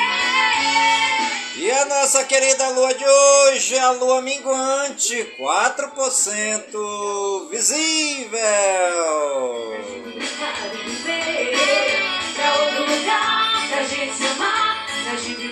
E 1.56 1.70
a 1.70 1.84
nossa 1.86 2.24
querida 2.24 2.68
lua 2.70 2.92
de 2.92 3.04
hoje 3.04 3.76
é 3.76 3.80
a 3.80 3.92
lua 3.92 4.20
minguante, 4.20 5.32
4% 5.38 7.48
visível. 7.50 8.40
E 10.74 10.76
viver 10.84 12.02
pra 12.34 12.54
outro 12.64 12.80
lugar, 12.80 13.68
pra 13.68 13.84
gente 13.84 14.12
se 14.14 14.26
amar, 14.26 14.86
pra 15.04 15.14
gente 15.16 15.48
brincar 15.48 15.51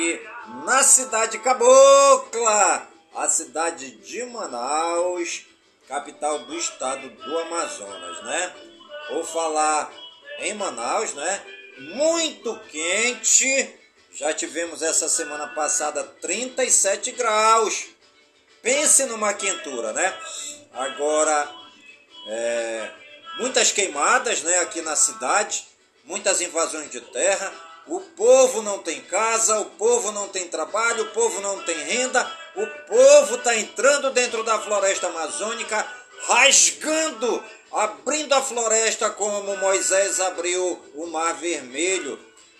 Aqui 0.00 0.26
na 0.64 0.82
cidade 0.82 1.38
Cabocla, 1.38 2.88
a 3.14 3.28
cidade 3.28 3.90
de 3.90 4.24
Manaus, 4.24 5.44
capital 5.86 6.38
do 6.40 6.56
estado 6.56 7.08
do 7.08 7.38
Amazonas, 7.38 8.22
né? 8.22 8.54
Vou 9.10 9.24
falar 9.24 9.92
em 10.38 10.54
Manaus, 10.54 11.12
né? 11.12 11.42
Muito 11.94 12.58
quente. 12.70 13.74
Já 14.12 14.32
tivemos 14.32 14.82
essa 14.82 15.08
semana 15.08 15.48
passada 15.48 16.02
37 16.02 17.12
graus. 17.12 17.88
Pense 18.62 19.04
numa 19.04 19.34
quentura, 19.34 19.92
né? 19.92 20.18
Agora, 20.72 21.48
é, 22.26 22.90
muitas 23.38 23.70
queimadas 23.70 24.42
né, 24.42 24.58
aqui 24.60 24.80
na 24.82 24.96
cidade, 24.96 25.66
muitas 26.04 26.40
invasões 26.40 26.90
de 26.90 27.00
terra. 27.00 27.69
O 27.90 27.98
povo 27.98 28.62
não 28.62 28.78
tem 28.78 29.00
casa, 29.00 29.58
o 29.58 29.64
povo 29.64 30.12
não 30.12 30.28
tem 30.28 30.46
trabalho, 30.46 31.02
o 31.02 31.10
povo 31.10 31.40
não 31.40 31.60
tem 31.64 31.76
renda, 31.76 32.24
o 32.54 32.64
povo 32.86 33.34
está 33.34 33.56
entrando 33.56 34.10
dentro 34.12 34.44
da 34.44 34.60
floresta 34.60 35.08
amazônica, 35.08 35.84
rasgando, 36.28 37.42
abrindo 37.72 38.32
a 38.32 38.40
floresta 38.42 39.10
como 39.10 39.56
Moisés 39.56 40.20
abriu 40.20 40.80
o 40.94 41.06
Mar 41.06 41.34
Vermelho. 41.34 42.16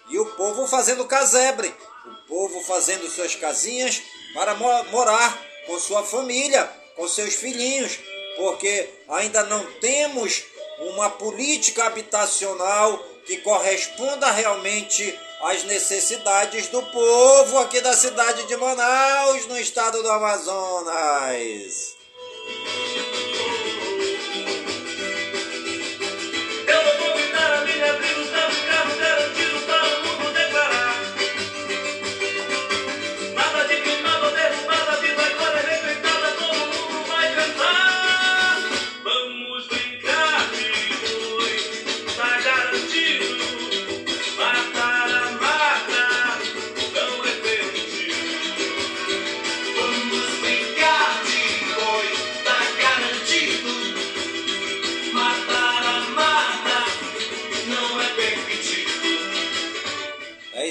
E 0.09 0.19
o 0.19 0.27
povo 0.35 0.67
fazendo 0.67 1.05
casebre, 1.05 1.73
o 2.05 2.27
povo 2.27 2.61
fazendo 2.65 3.09
suas 3.09 3.37
casinhas 3.37 4.03
para 4.35 4.55
mo- 4.56 4.85
morar 4.91 5.41
com 5.69 5.79
sua 5.79 6.03
família, 6.03 6.69
com 6.97 7.06
seus 7.06 7.35
filhinhos, 7.35 8.00
porque 8.37 8.88
ainda 9.09 9.44
não 9.44 9.65
temos 9.75 10.43
uma 10.81 11.09
política 11.09 11.85
habitacional 11.85 13.00
que 13.31 13.37
corresponda 13.37 14.29
realmente 14.32 15.17
às 15.41 15.62
necessidades 15.62 16.67
do 16.67 16.82
povo 16.82 17.59
aqui 17.59 17.81
da 17.81 17.93
cidade 17.93 18.44
de 18.49 18.56
Manaus, 18.56 19.47
no 19.47 19.56
estado 19.56 20.03
do 20.03 20.11
Amazonas. 20.11 21.94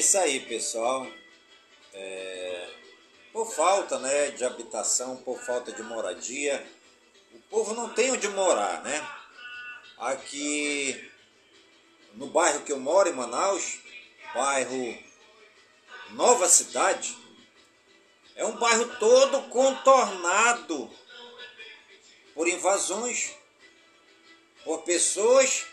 Isso 0.09 0.17
aí, 0.17 0.39
pessoal. 0.39 1.07
É, 1.93 2.67
Por 3.31 3.45
falta 3.53 3.99
né, 3.99 4.31
de 4.31 4.43
habitação, 4.43 5.17
por 5.17 5.39
falta 5.39 5.71
de 5.71 5.83
moradia, 5.83 6.67
o 7.31 7.39
povo 7.41 7.75
não 7.75 7.93
tem 7.93 8.11
onde 8.11 8.27
morar, 8.29 8.81
né? 8.81 9.07
Aqui 9.99 11.11
no 12.15 12.25
bairro 12.25 12.61
que 12.61 12.71
eu 12.71 12.79
moro, 12.79 13.07
em 13.07 13.13
Manaus, 13.13 13.81
bairro 14.33 14.97
Nova 16.09 16.49
Cidade, 16.49 17.15
é 18.35 18.43
um 18.43 18.57
bairro 18.57 18.87
todo 18.97 19.47
contornado 19.49 20.89
por 22.33 22.47
invasões, 22.47 23.35
por 24.63 24.81
pessoas 24.81 25.67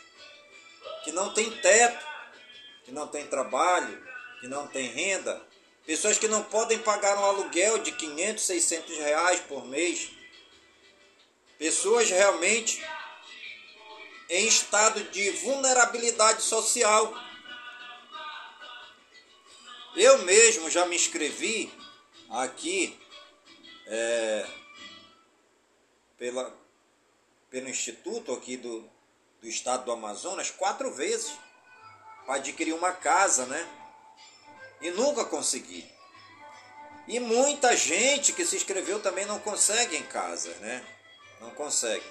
que 1.04 1.12
não 1.12 1.32
têm 1.32 1.50
teto, 1.50 2.04
que 2.84 2.92
não 2.92 3.08
têm 3.08 3.26
trabalho, 3.28 4.05
que 4.40 4.48
não 4.48 4.66
têm 4.66 4.88
renda, 4.88 5.42
pessoas 5.84 6.18
que 6.18 6.28
não 6.28 6.42
podem 6.42 6.78
pagar 6.78 7.18
um 7.18 7.24
aluguel 7.24 7.78
de 7.78 7.92
500, 7.92 8.44
600 8.44 8.98
reais 8.98 9.40
por 9.40 9.64
mês, 9.66 10.10
pessoas 11.58 12.10
realmente 12.10 12.84
em 14.28 14.46
estado 14.46 15.02
de 15.04 15.30
vulnerabilidade 15.30 16.42
social. 16.42 17.14
Eu 19.94 20.18
mesmo 20.24 20.68
já 20.68 20.84
me 20.84 20.96
inscrevi 20.96 21.72
aqui 22.28 22.98
é, 23.86 24.46
pela, 26.18 26.52
pelo 27.48 27.68
Instituto 27.68 28.32
aqui 28.32 28.56
do, 28.56 28.80
do 29.40 29.46
Estado 29.46 29.84
do 29.84 29.92
Amazonas 29.92 30.50
quatro 30.50 30.92
vezes 30.92 31.32
para 32.26 32.34
adquirir 32.34 32.74
uma 32.74 32.92
casa, 32.92 33.46
né? 33.46 33.85
E 34.86 34.90
nunca 34.92 35.24
consegui. 35.24 35.84
E 37.08 37.18
muita 37.18 37.76
gente 37.76 38.32
que 38.32 38.46
se 38.46 38.54
inscreveu 38.54 39.00
também 39.00 39.26
não 39.26 39.40
consegue 39.40 39.96
em 39.96 40.02
casa, 40.04 40.48
né? 40.60 40.80
Não 41.40 41.50
consegue. 41.50 42.06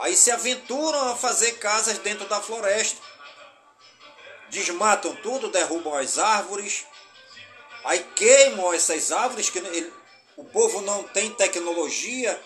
Aí 0.00 0.14
se 0.14 0.30
aventuram 0.30 1.08
a 1.08 1.16
fazer 1.16 1.52
casas 1.52 1.96
dentro 1.96 2.28
da 2.28 2.38
floresta. 2.42 3.00
Desmatam 4.50 5.16
tudo, 5.16 5.50
derrubam 5.50 5.94
as 5.94 6.18
árvores. 6.18 6.84
Aí 7.82 8.04
queimam 8.14 8.74
essas 8.74 9.10
árvores 9.10 9.48
que 9.48 9.56
ele- 9.56 9.90
o 10.36 10.44
povo 10.44 10.82
não 10.82 11.02
tem 11.04 11.32
tecnologia. 11.32 12.38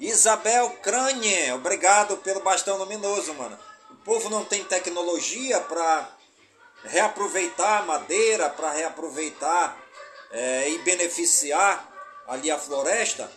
Isabel 0.00 0.70
Crane, 0.82 1.52
obrigado 1.52 2.16
pelo 2.16 2.40
bastão 2.40 2.78
luminoso, 2.78 3.32
mano. 3.34 3.56
O 3.90 3.96
povo 3.98 4.28
não 4.28 4.44
tem 4.44 4.64
tecnologia 4.64 5.60
para 5.60 6.13
reaproveitar 6.84 7.80
a 7.80 7.84
madeira, 7.84 8.48
para 8.50 8.70
reaproveitar 8.70 9.76
eh, 10.30 10.70
e 10.70 10.78
beneficiar 10.78 11.90
ali 12.28 12.50
a 12.50 12.58
floresta. 12.58 13.30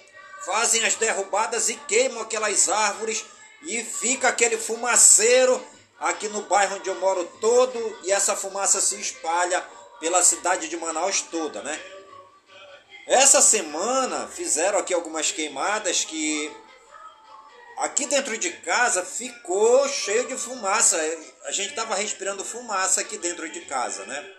Fazem 0.46 0.86
as 0.86 0.96
derrubadas 0.96 1.70
e 1.70 1.76
queimam 1.76 2.22
aquelas 2.22 2.70
árvores 2.70 3.26
e 3.64 3.84
fica 3.84 4.30
aquele 4.30 4.58
fumaceiro 4.58 5.62
aqui 6.00 6.28
no 6.28 6.44
bairro 6.44 6.76
onde 6.76 6.90
eu 6.90 6.96
moro 6.96 7.26
todo 7.42 8.00
e 8.04 8.12
essa 8.12 8.36
fumaça 8.36 8.80
se 8.80 9.00
espalha 9.00 9.64
pela 10.00 10.22
cidade 10.22 10.70
de 10.70 10.78
Manaus 10.78 11.22
toda, 11.22 11.62
né? 11.64 11.80
Essa 13.08 13.42
semana 13.42 14.28
fizeram 14.28 14.78
aqui 14.78 14.94
algumas 14.94 15.32
queimadas 15.32 16.04
que 16.04 16.52
aqui 17.78 18.06
dentro 18.08 18.38
de 18.38 18.52
casa 18.52 19.06
ficou 19.06 19.88
cheio 19.88 20.28
de 20.28 20.36
fumaça. 20.36 20.98
A 21.46 21.52
gente 21.52 21.70
estava 21.70 21.96
respirando 21.96 22.44
fumaça 22.44 23.02
aqui 23.02 23.18
dentro 23.18 23.48
de 23.50 23.62
casa, 23.62 24.06
né? 24.06 24.34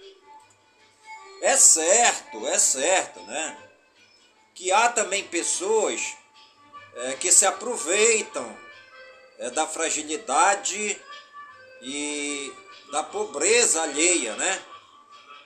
É 1.42 1.56
certo, 1.56 2.46
é 2.48 2.58
certo, 2.58 3.20
né? 3.22 3.56
Que 4.54 4.72
há 4.72 4.88
também 4.88 5.24
pessoas 5.24 6.16
é, 6.96 7.14
que 7.14 7.30
se 7.30 7.46
aproveitam 7.46 8.58
é, 9.38 9.50
da 9.50 9.66
fragilidade 9.66 11.00
e 11.80 12.52
da 12.90 13.04
pobreza 13.04 13.82
alheia, 13.82 14.34
né? 14.34 14.62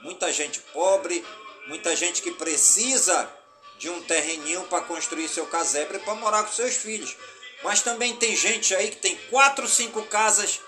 Muita 0.01 0.33
gente 0.33 0.61
pobre, 0.73 1.25
muita 1.67 1.95
gente 1.95 2.23
que 2.23 2.33
precisa 2.33 3.31
de 3.79 3.91
um 3.91 4.03
terreninho 4.03 4.65
para 4.65 4.85
construir 4.85 5.29
seu 5.29 5.47
casebre 5.47 5.99
para 5.99 6.15
morar 6.15 6.45
com 6.45 6.53
seus 6.53 6.77
filhos. 6.77 7.17
Mas 7.63 7.83
também 7.83 8.17
tem 8.17 8.35
gente 8.35 8.75
aí 8.75 8.91
que 8.91 8.97
tem 8.97 9.17
quatro, 9.31 9.69
cinco 9.69 10.03
casas 10.05 10.61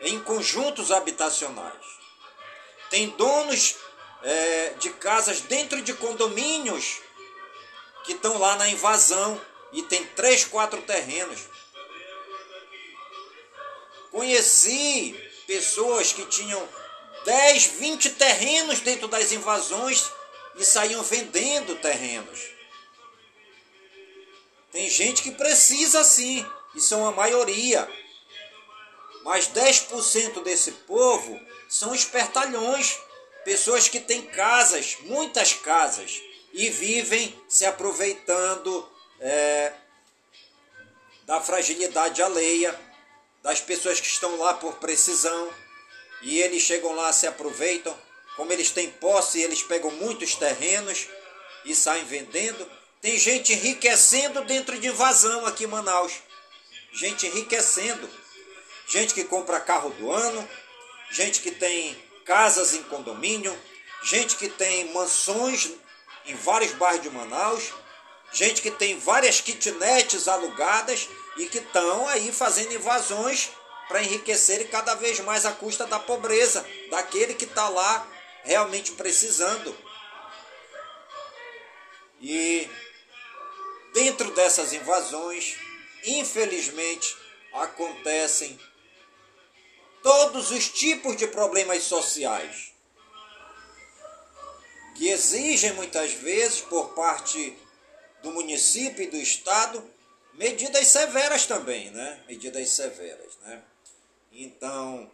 em 0.00 0.20
conjuntos 0.20 0.90
habitacionais. 0.90 1.84
Tem 2.90 3.08
donos 3.10 3.76
é, 4.22 4.74
de 4.78 4.90
casas 4.90 5.40
dentro 5.40 5.80
de 5.82 5.94
condomínios 5.94 7.00
que 8.04 8.12
estão 8.12 8.38
lá 8.38 8.56
na 8.56 8.68
invasão 8.68 9.40
e 9.72 9.82
tem 9.82 10.04
três, 10.04 10.44
quatro 10.44 10.80
terrenos. 10.82 11.40
Conheci 14.10 15.18
pessoas 15.46 16.12
que 16.12 16.24
tinham 16.26 16.68
10, 17.24 17.66
20 17.66 18.10
terrenos 18.10 18.80
dentro 18.80 19.08
das 19.08 19.32
invasões 19.32 20.10
e 20.56 20.64
saíam 20.64 21.02
vendendo 21.02 21.74
terrenos. 21.76 22.53
Tem 24.74 24.90
gente 24.90 25.22
que 25.22 25.30
precisa 25.30 26.02
sim, 26.02 26.44
e 26.74 26.80
são 26.80 27.06
a 27.06 27.12
maioria. 27.12 27.88
Mas 29.22 29.46
10% 29.46 30.42
desse 30.42 30.72
povo 30.72 31.40
são 31.68 31.94
espertalhões, 31.94 32.98
pessoas 33.44 33.86
que 33.86 34.00
têm 34.00 34.22
casas, 34.22 34.96
muitas 35.02 35.52
casas, 35.52 36.20
e 36.52 36.70
vivem 36.70 37.40
se 37.48 37.64
aproveitando 37.64 38.84
é, 39.20 39.72
da 41.22 41.40
fragilidade 41.40 42.20
alheia, 42.20 42.76
das 43.44 43.60
pessoas 43.60 44.00
que 44.00 44.08
estão 44.08 44.36
lá 44.38 44.54
por 44.54 44.74
precisão, 44.78 45.52
e 46.20 46.40
eles 46.40 46.62
chegam 46.62 46.96
lá, 46.96 47.12
se 47.12 47.28
aproveitam, 47.28 47.96
como 48.34 48.52
eles 48.52 48.72
têm 48.72 48.90
posse, 48.90 49.40
eles 49.40 49.62
pegam 49.62 49.92
muitos 49.92 50.34
terrenos 50.34 51.06
e 51.64 51.76
saem 51.76 52.04
vendendo. 52.04 52.68
Tem 53.04 53.18
gente 53.18 53.52
enriquecendo 53.52 54.42
dentro 54.44 54.78
de 54.78 54.88
invasão 54.88 55.44
aqui 55.44 55.64
em 55.64 55.66
Manaus. 55.66 56.22
Gente 56.90 57.26
enriquecendo. 57.26 58.08
Gente 58.88 59.12
que 59.12 59.24
compra 59.24 59.60
carro 59.60 59.90
do 59.90 60.10
ano, 60.10 60.48
gente 61.10 61.42
que 61.42 61.50
tem 61.50 61.94
casas 62.24 62.72
em 62.72 62.82
condomínio, 62.84 63.54
gente 64.02 64.36
que 64.36 64.48
tem 64.48 64.90
mansões 64.94 65.72
em 66.24 66.34
vários 66.34 66.72
bairros 66.72 67.02
de 67.02 67.10
Manaus, 67.10 67.74
gente 68.32 68.62
que 68.62 68.70
tem 68.70 68.98
várias 68.98 69.38
kitnets 69.38 70.26
alugadas 70.26 71.06
e 71.36 71.44
que 71.44 71.58
estão 71.58 72.08
aí 72.08 72.32
fazendo 72.32 72.72
invasões 72.72 73.50
para 73.86 74.02
enriquecerem 74.02 74.66
cada 74.68 74.94
vez 74.94 75.20
mais 75.20 75.44
à 75.44 75.52
custa 75.52 75.84
da 75.86 75.98
pobreza, 75.98 76.66
daquele 76.90 77.34
que 77.34 77.44
está 77.44 77.68
lá 77.68 78.06
realmente 78.44 78.92
precisando. 78.92 79.76
E 82.18 82.66
dentro 83.94 84.34
dessas 84.34 84.72
invasões, 84.74 85.56
infelizmente, 86.04 87.16
acontecem 87.52 88.58
todos 90.02 90.50
os 90.50 90.68
tipos 90.68 91.16
de 91.16 91.28
problemas 91.28 91.84
sociais 91.84 92.72
que 94.96 95.08
exigem 95.08 95.72
muitas 95.72 96.12
vezes 96.12 96.60
por 96.60 96.94
parte 96.94 97.56
do 98.22 98.30
município 98.32 99.02
e 99.02 99.08
do 99.08 99.16
estado, 99.16 99.82
medidas 100.34 100.86
severas 100.88 101.46
também, 101.46 101.90
né? 101.90 102.22
Medidas 102.28 102.70
severas, 102.70 103.36
né? 103.42 103.62
Então, 104.32 105.10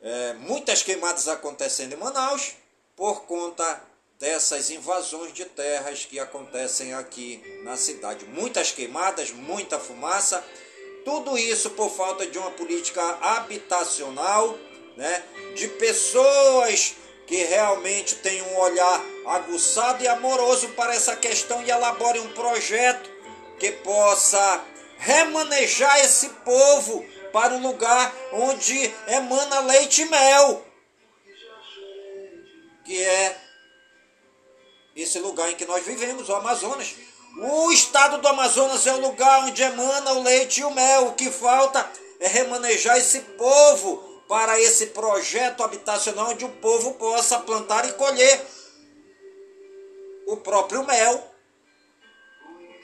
é, 0.00 0.32
muitas 0.34 0.82
queimadas 0.82 1.28
acontecendo 1.28 1.94
em 1.94 1.96
Manaus 1.96 2.54
por 2.96 3.24
conta 3.24 3.82
dessas 4.24 4.70
invasões 4.70 5.34
de 5.34 5.44
terras 5.44 6.06
que 6.06 6.18
acontecem 6.18 6.94
aqui 6.94 7.42
na 7.62 7.76
cidade. 7.76 8.24
Muitas 8.24 8.70
queimadas, 8.70 9.30
muita 9.30 9.78
fumaça, 9.78 10.42
tudo 11.04 11.36
isso 11.36 11.68
por 11.70 11.90
falta 11.90 12.26
de 12.26 12.38
uma 12.38 12.50
política 12.52 13.02
habitacional, 13.20 14.58
né? 14.96 15.22
De 15.54 15.68
pessoas 15.68 16.94
que 17.26 17.36
realmente 17.36 18.14
tenham 18.16 18.46
um 18.46 18.60
olhar 18.60 19.04
aguçado 19.26 20.02
e 20.02 20.08
amoroso 20.08 20.70
para 20.70 20.94
essa 20.94 21.14
questão 21.14 21.62
e 21.62 21.70
elaborem 21.70 22.22
um 22.22 22.32
projeto 22.32 23.10
que 23.60 23.72
possa 23.72 24.64
remanejar 24.96 26.00
esse 26.00 26.30
povo 26.46 27.04
para 27.30 27.52
um 27.52 27.60
lugar 27.60 28.10
onde 28.32 28.90
emana 29.06 29.60
leite 29.60 30.00
e 30.00 30.06
mel, 30.06 30.64
que 32.86 33.04
é 33.04 33.43
esse 35.02 35.18
lugar 35.18 35.50
em 35.50 35.56
que 35.56 35.66
nós 35.66 35.84
vivemos, 35.84 36.28
o 36.28 36.34
Amazonas. 36.34 36.94
O 37.36 37.72
estado 37.72 38.18
do 38.18 38.28
Amazonas 38.28 38.86
é 38.86 38.94
o 38.94 39.00
lugar 39.00 39.44
onde 39.44 39.62
emana 39.62 40.12
o 40.12 40.22
leite 40.22 40.60
e 40.60 40.64
o 40.64 40.70
mel. 40.70 41.08
O 41.08 41.14
que 41.14 41.30
falta 41.30 41.90
é 42.20 42.28
remanejar 42.28 42.96
esse 42.96 43.20
povo 43.20 43.96
para 44.28 44.60
esse 44.60 44.86
projeto 44.86 45.62
habitacional 45.62 46.30
onde 46.30 46.44
o 46.44 46.48
povo 46.48 46.94
possa 46.94 47.38
plantar 47.40 47.88
e 47.88 47.92
colher 47.94 48.40
o 50.26 50.36
próprio 50.36 50.84
mel. 50.84 51.34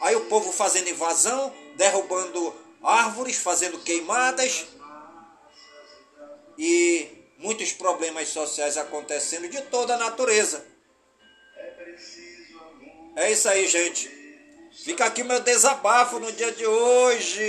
Aí 0.00 0.17
o 0.17 0.26
povo 0.26 0.52
fazendo 0.52 0.88
invasão, 0.88 1.52
derrubando 1.76 2.55
árvores, 2.83 3.37
fazendo 3.37 3.79
queimadas 3.79 4.67
e 6.59 7.09
muitos 7.38 7.73
problemas 7.73 8.29
sociais 8.29 8.76
acontecendo 8.76 9.49
de 9.49 9.62
toda 9.62 9.95
a 9.95 9.99
natureza. 9.99 10.70
É 13.17 13.33
isso 13.33 13.49
aí, 13.49 13.67
gente. 13.67 14.11
Fica 14.85 15.05
aqui 15.05 15.23
meu 15.23 15.41
desabafo 15.41 16.19
no 16.19 16.33
dia 16.33 16.53
de 16.53 16.65
hoje. 16.65 17.43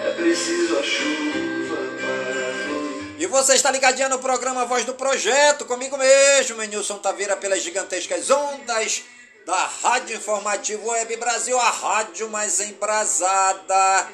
É 0.00 0.12
preciso 0.16 0.78
a 0.78 0.82
chuva 0.82 1.76
para 2.00 2.52
fluir. 2.64 3.16
E 3.18 3.26
você 3.26 3.54
está 3.54 3.70
ligadinho 3.70 4.08
no 4.08 4.18
programa 4.18 4.64
Voz 4.64 4.84
do 4.84 4.94
Projeto, 4.94 5.64
comigo 5.64 5.98
mesmo, 5.98 6.62
Nilson 6.62 6.98
Taveira, 6.98 7.36
pelas 7.36 7.62
gigantescas 7.62 8.30
ondas 8.30 9.02
da 9.44 9.66
Rádio 9.66 10.16
Informativo 10.16 10.88
Web 10.88 11.16
Brasil, 11.16 11.58
a 11.58 11.70
rádio 11.70 12.30
mais 12.30 12.60
embrasada 12.60 14.08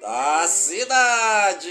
da 0.00 0.46
cidade. 0.46 1.70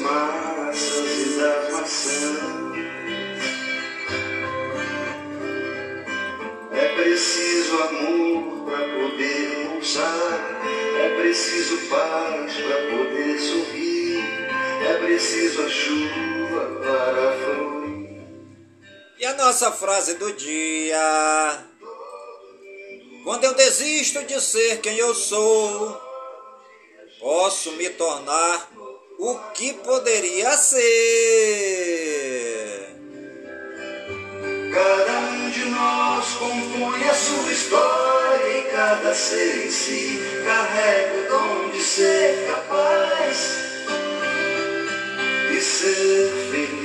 Massas 0.00 1.18
e 1.18 1.40
das 1.40 1.72
maçãs. 1.72 2.60
É 6.72 6.94
preciso 6.94 7.82
amor 7.82 8.64
para 8.64 8.88
poder 8.88 9.68
pulsar, 9.68 10.60
é 10.98 11.20
preciso 11.20 11.88
paz 11.88 12.52
para 12.54 12.96
poder 12.96 13.38
sorrir, 13.38 14.24
é 14.88 14.94
preciso 15.04 15.62
a 15.62 15.68
chuva 15.68 16.80
para 16.80 17.32
fluir. 17.38 18.20
E 19.18 19.26
a 19.26 19.34
nossa 19.34 19.70
frase 19.72 20.14
do 20.14 20.32
dia. 20.32 21.66
Quando 23.22 23.44
eu 23.44 23.54
desisto 23.54 24.24
de 24.24 24.40
ser 24.40 24.80
quem 24.80 24.96
eu 24.96 25.14
sou, 25.14 26.00
posso 27.20 27.72
me 27.72 27.90
tornar 27.90 28.69
o 29.20 29.38
que 29.52 29.74
poderia 29.74 30.50
ser. 30.56 30.80
Cada 34.72 35.18
um 35.18 35.50
de 35.50 35.66
nós 35.66 36.26
compõe 36.36 37.04
a 37.04 37.14
sua 37.14 37.52
história 37.52 38.58
e 38.58 38.62
cada 38.70 39.14
ser 39.14 39.66
em 39.66 39.70
si 39.70 40.18
carrega 40.42 41.18
o 41.18 41.28
dom 41.28 41.68
de 41.68 41.82
ser 41.82 42.46
capaz 42.46 43.36
de 45.50 45.60
ser 45.60 46.30
feliz. 46.50 46.80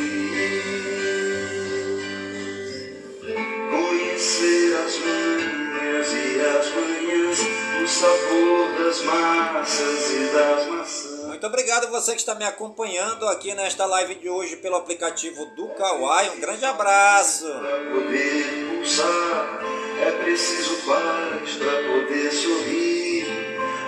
Conhecer 3.71 4.75
as 4.85 4.97
manhas 4.99 6.11
e 6.11 6.41
as 6.41 6.67
manhãs, 6.75 7.39
o 7.81 7.87
sabor 7.87 8.73
das 8.77 9.01
massas 9.03 10.11
e 10.11 10.19
das 10.33 10.67
maçãs. 10.67 11.04
Muito 11.45 11.53
obrigado 11.53 11.91
você 11.91 12.13
que 12.13 12.21
está 12.21 12.33
me 12.33 12.43
acompanhando 12.43 13.27
aqui 13.27 13.53
nesta 13.53 13.85
live 13.85 14.15
de 14.15 14.27
hoje 14.27 14.55
pelo 14.55 14.77
aplicativo 14.77 15.45
do 15.55 15.67
Kawaii. 15.75 16.31
Um 16.31 16.39
grande 16.39 16.65
abraço. 16.65 17.45
Para 17.45 17.85
poder 17.91 18.67
pulsar, 18.67 19.59
é 20.01 20.11
preciso 20.23 20.75
paz 20.87 21.53
para 21.53 21.83
poder 21.83 22.31
sorrir, 22.31 23.27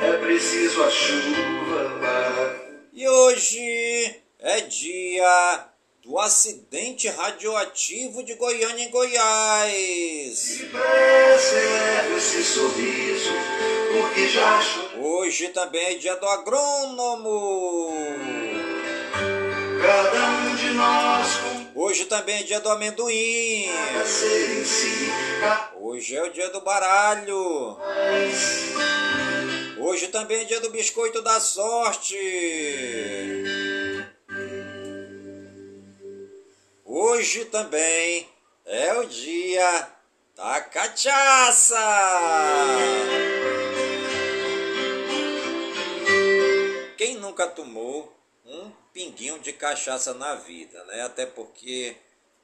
é 0.04 0.18
preciso 0.18 0.84
a 0.84 0.92
chuva 0.92 2.00
para. 2.00 2.62
E 2.94 3.10
hoje 3.10 4.22
é 4.38 4.62
dia 4.62 5.68
do 6.08 6.18
acidente 6.18 7.10
radioativo 7.10 8.24
de 8.24 8.34
Goiânia 8.36 8.86
em 8.86 8.90
Goiás. 8.90 10.62
Sorriso, 12.46 13.30
já. 14.30 14.62
Hoje 15.02 15.50
também 15.50 15.86
é 15.86 15.96
dia 15.96 16.16
do 16.16 16.26
agrônomo. 16.26 17.90
Cada 19.82 20.30
um 20.30 20.56
de 20.56 20.70
nós 20.72 21.28
Hoje 21.76 22.06
também 22.06 22.40
é 22.40 22.44
dia 22.44 22.62
do 22.62 22.70
amendoim. 22.70 23.70
Hoje 25.80 26.16
é 26.16 26.24
o 26.24 26.32
dia 26.32 26.50
do 26.50 26.62
baralho. 26.62 27.78
Hoje 29.78 30.08
também 30.08 30.42
é 30.42 30.46
dia 30.46 30.62
do 30.62 30.70
biscoito 30.70 31.22
da 31.22 31.40
sorte. 31.40 32.18
Hoje 36.90 37.44
também 37.44 38.30
é 38.64 38.94
o 38.94 39.06
dia 39.06 39.92
da 40.34 40.62
cachaça. 40.62 41.78
Quem 46.98 47.18
nunca 47.18 47.46
tomou 47.46 48.18
um 48.46 48.72
pinguinho 48.94 49.38
de 49.40 49.52
cachaça 49.52 50.14
na 50.14 50.36
vida, 50.36 50.82
né? 50.86 51.02
Até 51.02 51.26
porque 51.26 51.94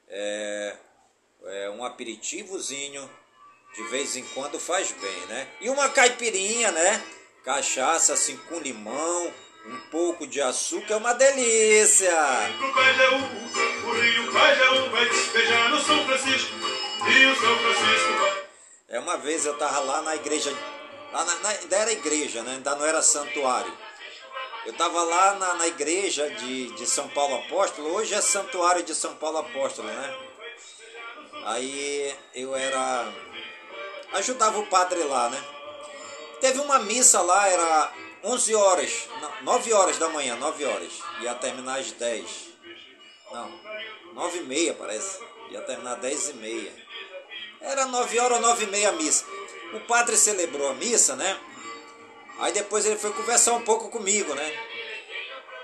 é, 0.08 0.76
é 1.46 1.70
um 1.70 1.82
aperitivozinho 1.82 3.10
de 3.74 3.82
vez 3.84 4.14
em 4.14 4.24
quando 4.34 4.60
faz 4.60 4.92
bem, 4.92 5.26
né? 5.26 5.48
E 5.62 5.70
uma 5.70 5.88
caipirinha, 5.88 6.70
né? 6.70 7.02
Cachaça 7.42 8.12
assim 8.12 8.36
com 8.36 8.60
limão, 8.60 9.32
um 9.66 9.78
pouco 9.90 10.26
de 10.26 10.40
açúcar, 10.40 10.94
é 10.94 10.96
uma 10.96 11.14
delícia. 11.14 12.12
O 12.60 12.72
Cajaú, 12.72 13.18
o 13.86 13.92
rio 13.92 14.32
Cajaú 14.32 14.90
vai 14.90 15.08
despejar 15.08 15.70
no 15.70 15.80
São 15.80 16.04
Francisco 16.06 16.54
o 16.56 17.36
São 17.36 17.58
Francisco 17.58 18.12
vai. 18.20 18.44
É 18.88 19.00
uma 19.00 19.16
vez 19.16 19.44
eu 19.44 19.56
tava 19.58 19.80
lá 19.80 20.02
na 20.02 20.14
igreja, 20.16 20.50
lá 21.12 21.24
na, 21.24 21.34
na- 21.36 21.48
ainda 21.50 21.76
era 21.76 21.92
igreja, 21.92 22.42
né? 22.42 22.52
Ainda 22.52 22.74
não 22.76 22.86
era 22.86 23.02
santuário. 23.02 23.72
Eu 24.66 24.72
tava 24.74 25.02
lá 25.02 25.34
na, 25.34 25.54
na 25.54 25.66
igreja 25.68 26.30
de, 26.30 26.70
de 26.72 26.86
São 26.86 27.08
Paulo 27.08 27.36
Apóstolo, 27.36 27.94
hoje 27.94 28.14
é 28.14 28.20
santuário 28.20 28.82
de 28.82 28.94
São 28.94 29.14
Paulo 29.16 29.38
Apóstolo, 29.38 29.88
né? 29.88 30.16
Aí 31.46 32.14
eu 32.34 32.54
era. 32.56 33.12
ajudava 34.14 34.58
o 34.58 34.66
padre 34.66 35.02
lá, 35.04 35.28
né? 35.28 35.42
Teve 36.40 36.60
uma 36.60 36.78
missa 36.78 37.20
lá, 37.20 37.48
era 37.48 37.92
11 38.24 38.54
horas, 38.54 39.08
não, 39.20 39.42
9 39.42 39.72
horas 39.74 39.98
da 39.98 40.08
manhã, 40.08 40.34
9 40.36 40.64
horas. 40.64 40.92
Ia 41.20 41.34
terminar 41.34 41.78
às 41.78 41.92
10. 41.92 42.24
Não, 43.30 43.60
9 44.14 44.38
e 44.38 44.42
meia 44.44 44.72
parece. 44.72 45.22
Ia 45.50 45.60
terminar 45.60 45.92
às 45.92 46.00
10 46.00 46.30
e 46.30 46.32
meia. 46.34 46.72
Era 47.60 47.84
9 47.84 48.18
horas 48.18 48.38
ou 48.38 48.42
9 48.42 48.64
e 48.64 48.66
meia 48.68 48.88
a 48.88 48.92
missa. 48.92 49.26
O 49.74 49.80
padre 49.80 50.16
celebrou 50.16 50.70
a 50.70 50.74
missa, 50.74 51.14
né? 51.16 51.38
Aí 52.38 52.52
depois 52.52 52.86
ele 52.86 52.96
foi 52.96 53.12
conversar 53.12 53.52
um 53.52 53.62
pouco 53.62 53.90
comigo, 53.90 54.34
né? 54.34 54.66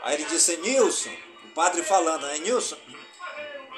Aí 0.03 0.15
ele 0.17 0.25
disse, 0.25 0.57
Nilson, 0.59 1.11
o 1.45 1.49
padre 1.55 1.83
falando, 1.83 2.27
né? 2.27 2.39
Nilson, 2.39 2.77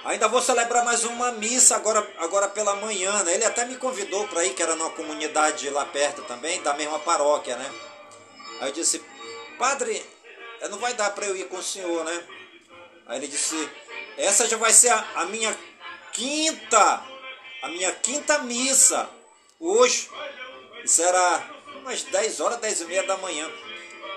ainda 0.05 0.27
vou 0.27 0.43
celebrar 0.43 0.85
mais 0.85 1.05
uma 1.05 1.31
missa 1.33 1.77
agora, 1.77 2.07
agora 2.19 2.49
pela 2.49 2.75
manhã, 2.77 3.23
né? 3.23 3.35
Ele 3.35 3.45
até 3.45 3.65
me 3.65 3.77
convidou 3.77 4.27
para 4.27 4.45
ir, 4.45 4.55
que 4.55 4.63
era 4.63 4.75
numa 4.75 4.91
comunidade 4.91 5.71
lá 5.71 5.85
perto 5.85 6.23
também, 6.23 6.61
da 6.63 6.75
mesma 6.75 6.99
paróquia, 6.99 7.57
né? 7.57 7.92
Aí 8.63 8.69
eu 8.69 8.73
disse, 8.73 9.03
padre, 9.59 10.01
não 10.71 10.79
vai 10.79 10.95
dar 10.95 11.11
para 11.11 11.27
eu 11.27 11.37
ir 11.37 11.49
com 11.49 11.57
o 11.57 11.63
senhor, 11.63 12.05
né? 12.05 12.23
Aí 13.07 13.19
ele 13.19 13.27
disse, 13.27 13.69
essa 14.17 14.49
já 14.49 14.57
vai 14.57 14.73
ser 14.73 14.91
a, 14.91 15.05
a 15.17 15.25
minha 15.25 15.53
quinta, 16.13 17.03
a 17.61 17.69
minha 17.69 17.91
quinta 17.91 18.39
missa 18.39 19.11
hoje. 19.59 20.09
Isso 20.85 21.03
era 21.03 21.45
umas 21.81 22.05
10 22.05 22.39
horas, 22.39 22.61
10 22.61 22.83
e 22.83 22.85
meia 22.85 23.03
da 23.03 23.17
manhã. 23.17 23.51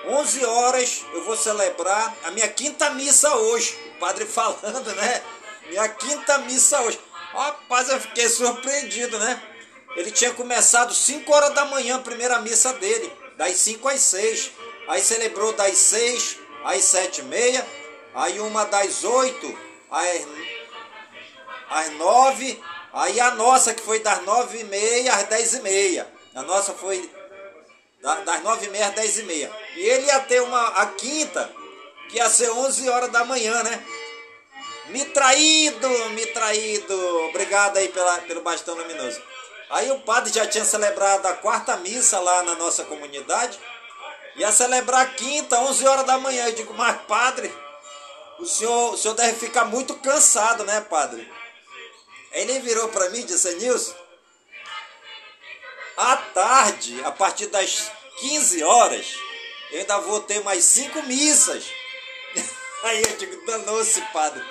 11 0.09 0.45
horas 0.45 1.03
eu 1.11 1.23
vou 1.23 1.35
celebrar 1.35 2.15
a 2.25 2.29
minha 2.29 2.47
quinta 2.47 2.91
missa 2.91 3.35
hoje. 3.35 3.75
O 3.95 3.99
padre 3.99 4.25
falando, 4.29 4.93
né? 4.93 5.23
Minha 5.69 5.89
quinta 5.89 6.37
missa 6.37 6.79
hoje. 6.81 6.99
Rapaz, 7.33 7.89
eu 7.89 7.99
fiquei 7.99 8.29
surpreendido, 8.29 9.17
né? 9.17 9.41
Ele 9.95 10.11
tinha 10.11 10.31
começado 10.35 10.93
5 10.93 11.33
horas 11.33 11.51
da 11.55 11.65
manhã, 11.65 11.95
a 11.95 11.99
primeira 11.99 12.37
missa 12.41 12.73
dele, 12.73 13.11
das 13.37 13.55
5 13.57 13.87
às 13.87 14.01
6. 14.01 14.51
Aí 14.87 15.01
celebrou 15.01 15.53
das 15.53 15.77
6 15.77 16.37
às 16.63 16.83
7 16.83 17.19
e 17.19 17.23
meia. 17.23 17.65
Aí 18.13 18.39
uma 18.39 18.65
das 18.65 19.03
8 19.03 19.57
às, 19.91 20.27
às 21.69 21.91
9. 21.91 22.61
Aí 22.93 23.19
a 23.19 23.31
nossa, 23.31 23.73
que 23.73 23.81
foi 23.81 23.99
das 23.99 24.23
9 24.23 24.59
e 24.59 24.63
meia 24.63 25.13
às 25.13 25.23
10 25.23 25.53
e 25.55 25.61
meia. 25.61 26.07
A 26.33 26.41
nossa 26.43 26.73
foi 26.73 27.09
das 28.01 28.43
9 28.43 28.67
e 28.67 28.69
meia 28.69 28.87
às 28.87 28.95
10 28.95 29.19
e 29.19 29.23
meia. 29.23 29.51
E 29.75 29.81
ele 29.81 30.05
ia 30.05 30.19
ter 30.21 30.41
uma, 30.41 30.67
a 30.81 30.85
quinta, 30.87 31.51
que 32.09 32.17
ia 32.17 32.29
ser 32.29 32.49
11 32.49 32.89
horas 32.89 33.11
da 33.11 33.25
manhã, 33.25 33.63
né? 33.63 33.85
Me 34.87 35.03
traído, 35.05 35.89
me 36.11 36.25
traído. 36.27 36.95
Obrigado 37.29 37.77
aí 37.77 37.89
pela, 37.89 38.19
pelo 38.19 38.41
bastão 38.41 38.75
luminoso. 38.75 39.21
Aí 39.69 39.91
o 39.91 39.99
padre 40.01 40.31
já 40.31 40.45
tinha 40.45 40.63
celebrado 40.63 41.25
a 41.27 41.33
quarta 41.33 41.75
missa 41.77 42.19
lá 42.19 42.43
na 42.43 42.55
nossa 42.55 42.83
comunidade. 42.85 43.59
Ia 44.35 44.51
celebrar 44.51 45.01
a 45.01 45.09
quinta, 45.09 45.59
11 45.59 45.87
horas 45.87 46.05
da 46.05 46.17
manhã. 46.17 46.45
Eu 46.47 46.53
digo, 46.53 46.73
mas 46.73 47.01
padre, 47.03 47.51
o 48.39 48.45
senhor, 48.45 48.93
o 48.93 48.97
senhor 48.97 49.13
deve 49.13 49.33
ficar 49.39 49.65
muito 49.65 49.95
cansado, 49.95 50.63
né, 50.65 50.81
padre? 50.81 51.31
Aí 52.33 52.41
ele 52.41 52.59
virou 52.59 52.89
para 52.89 53.09
mim 53.09 53.19
e 53.19 53.23
disse, 53.23 53.53
Nilson, 53.55 53.95
à 55.97 56.17
tarde, 56.17 57.01
a 57.05 57.11
partir 57.11 57.47
das 57.47 57.89
15 58.19 58.63
horas, 58.63 59.15
eu 59.71 59.79
ainda 59.79 59.97
vou 59.99 60.19
ter 60.19 60.43
mais 60.43 60.63
cinco 60.63 61.01
missas. 61.03 61.65
Aí 62.83 63.01
eu 63.01 63.17
digo, 63.17 63.45
danou-se, 63.45 64.01
padre. 64.13 64.43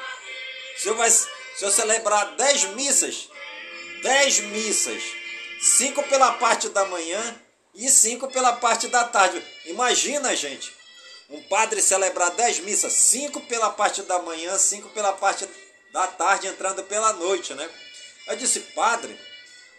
O 0.76 0.80
senhor 0.80 0.96
vai 0.96 1.08
o 1.08 1.58
senhor 1.58 1.70
celebrar 1.70 2.34
10 2.36 2.64
missas, 2.74 3.28
10 4.04 4.40
missas, 4.40 5.02
cinco 5.62 6.02
pela 6.02 6.32
parte 6.32 6.68
da 6.68 6.84
manhã 6.84 7.40
e 7.74 7.88
cinco 7.88 8.28
pela 8.28 8.52
parte 8.52 8.86
da 8.88 9.04
tarde. 9.04 9.42
Imagina, 9.64 10.36
gente, 10.36 10.70
um 11.30 11.42
padre 11.44 11.80
celebrar 11.80 12.30
10 12.32 12.60
missas, 12.60 12.92
cinco 12.92 13.40
pela 13.40 13.70
parte 13.70 14.02
da 14.02 14.18
manhã, 14.18 14.58
cinco 14.58 14.90
pela 14.90 15.14
parte 15.14 15.48
da 15.90 16.06
tarde, 16.06 16.48
entrando 16.48 16.82
pela 16.84 17.14
noite, 17.14 17.54
né? 17.54 17.66
Eu 18.26 18.36
disse, 18.36 18.60
padre, 18.74 19.18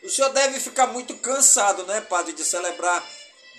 o 0.01 0.09
senhor 0.09 0.29
deve 0.29 0.59
ficar 0.59 0.87
muito 0.87 1.15
cansado, 1.17 1.83
né, 1.85 2.01
padre, 2.01 2.33
de 2.33 2.43
celebrar 2.43 3.07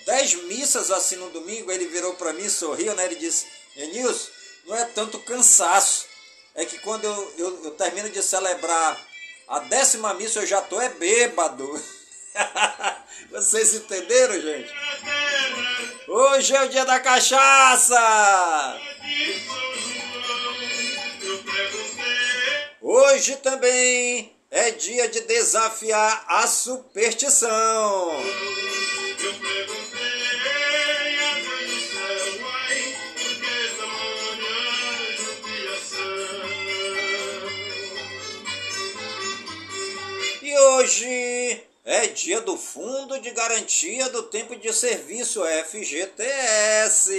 dez 0.05 0.33
missas 0.33 0.91
assim 0.91 1.15
no 1.15 1.29
domingo. 1.29 1.71
Ele 1.71 1.87
virou 1.87 2.13
para 2.15 2.33
mim, 2.33 2.49
sorriu, 2.49 2.93
né? 2.93 3.05
Ele 3.05 3.15
disse: 3.15 3.45
Enilson, 3.77 4.29
não 4.65 4.75
é 4.75 4.83
tanto 4.83 5.17
cansaço. 5.19 6.05
É 6.55 6.65
que 6.65 6.77
quando 6.79 7.05
eu, 7.05 7.33
eu, 7.37 7.63
eu 7.65 7.71
termino 7.71 8.09
de 8.09 8.21
celebrar 8.21 9.06
a 9.47 9.59
décima 9.59 10.13
missa, 10.13 10.39
eu 10.39 10.47
já 10.47 10.61
tô 10.61 10.79
é 10.79 10.89
bêbado. 10.89 11.67
Vocês 13.31 13.73
entenderam, 13.73 14.39
gente? 14.39 14.73
Hoje 16.07 16.55
é 16.55 16.63
o 16.63 16.69
dia 16.69 16.85
da 16.85 16.99
cachaça! 16.99 18.79
Hoje 22.81 23.35
também 23.37 24.35
é 24.51 24.71
dia 24.71 25.07
de 25.09 25.21
desafiar 25.21 26.25
a 26.27 26.47
superstição. 26.47 28.11
Hoje 40.77 41.59
é 41.83 42.05
dia 42.05 42.39
do 42.41 42.55
Fundo 42.55 43.19
de 43.19 43.31
Garantia 43.31 44.09
do 44.09 44.21
Tempo 44.21 44.55
de 44.55 44.71
Serviço 44.71 45.43
FGTS. 45.65 47.11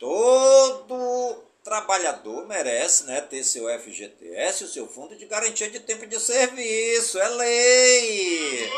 Todo 0.00 1.44
trabalhador 1.62 2.44
merece 2.48 3.04
né, 3.04 3.20
ter 3.20 3.44
seu 3.44 3.68
FGTS, 3.78 4.64
o 4.64 4.68
seu 4.68 4.88
Fundo 4.88 5.14
de 5.14 5.26
Garantia 5.26 5.70
de 5.70 5.78
Tempo 5.78 6.04
de 6.06 6.18
Serviço. 6.18 7.20
É 7.20 7.28
lei. 7.28 8.70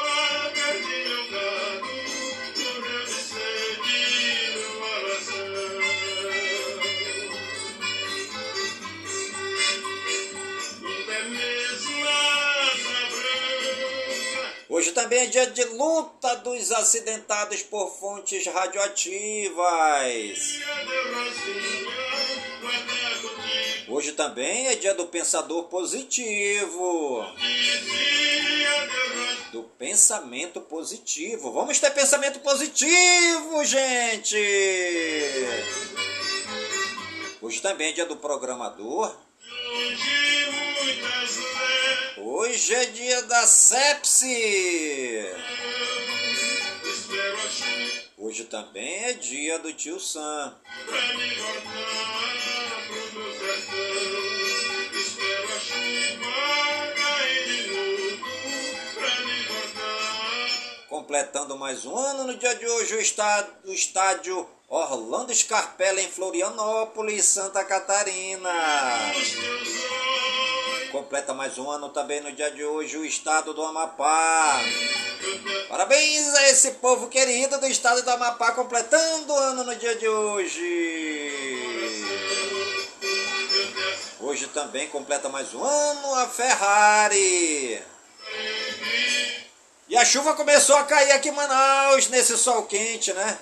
Hoje 14.93 15.01
também 15.01 15.21
é 15.21 15.27
dia 15.27 15.47
de 15.47 15.65
luta 15.65 16.37
dos 16.37 16.71
acidentados 16.71 17.63
por 17.63 17.91
fontes 17.99 18.47
radioativas. 18.47 19.59
Hoje 23.89 24.13
também 24.13 24.67
é 24.67 24.75
dia 24.75 24.95
do 24.95 25.07
pensador 25.07 25.65
positivo. 25.65 27.25
Do 29.51 29.63
pensamento 29.79 30.61
positivo. 30.61 31.51
Vamos 31.53 31.81
ter 31.81 31.91
pensamento 31.93 32.41
positivo, 32.41 33.65
gente! 33.65 34.37
Hoje 37.41 37.63
também 37.63 37.89
é 37.89 37.93
dia 37.93 38.05
do 38.05 38.17
programador. 38.17 39.17
Hoje 42.25 42.73
é 42.73 42.85
dia 42.85 43.23
da 43.23 43.45
sepsi. 43.49 45.27
Hoje 48.17 48.45
também 48.45 49.07
é 49.07 49.13
dia 49.15 49.59
do 49.59 49.73
tio 49.73 49.99
Sam. 49.99 50.55
Completando 60.89 61.59
mais 61.59 61.85
um 61.85 61.97
ano 61.97 62.29
no 62.29 62.37
dia 62.37 62.55
de 62.55 62.65
hoje, 62.69 62.95
o 62.95 63.01
estádio, 63.01 63.53
o 63.65 63.73
estádio 63.73 64.49
Orlando 64.69 65.35
Scarpella 65.35 66.01
em 66.01 66.09
Florianópolis, 66.09 67.25
Santa 67.25 67.65
Catarina. 67.65 68.53
Completa 70.93 71.33
mais 71.33 71.57
um 71.57 71.71
ano 71.71 71.89
também 71.89 72.21
no 72.21 72.31
dia 72.33 72.51
de 72.51 72.63
hoje 72.63 72.99
o 72.99 73.05
estado 73.07 73.55
do 73.55 73.63
Amapá. 73.63 74.61
Parabéns 75.67 76.35
a 76.35 76.51
esse 76.51 76.73
povo 76.73 77.09
querido 77.09 77.59
do 77.59 77.67
estado 77.67 78.03
do 78.03 78.11
Amapá 78.11 78.53
completando 78.53 79.33
o 79.33 79.37
ano 79.39 79.65
no 79.65 79.75
dia 79.75 79.97
de 79.97 80.07
hoje. 80.07 81.63
Hoje 84.21 84.47
também 84.49 84.87
completa 84.89 85.31
mais 85.31 85.55
um 85.55 85.65
ano 85.65 86.15
a 86.17 86.29
Ferrari. 86.29 87.83
E 89.89 89.97
a 89.97 90.05
chuva 90.05 90.35
começou 90.35 90.77
a 90.77 90.85
cair 90.85 91.13
aqui 91.13 91.31
em 91.31 91.33
Manaus 91.33 92.09
nesse 92.09 92.37
sol 92.37 92.65
quente, 92.65 93.15
né? 93.15 93.39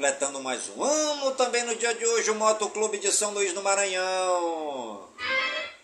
Completando 0.00 0.40
mais 0.40 0.62
um 0.74 0.82
ano 0.82 1.32
também 1.32 1.62
no 1.62 1.76
dia 1.76 1.94
de 1.94 2.06
hoje 2.06 2.30
o 2.30 2.34
Motoclube 2.34 2.96
de 2.96 3.12
São 3.12 3.32
Luís 3.32 3.52
do 3.52 3.60
Maranhão. 3.60 5.06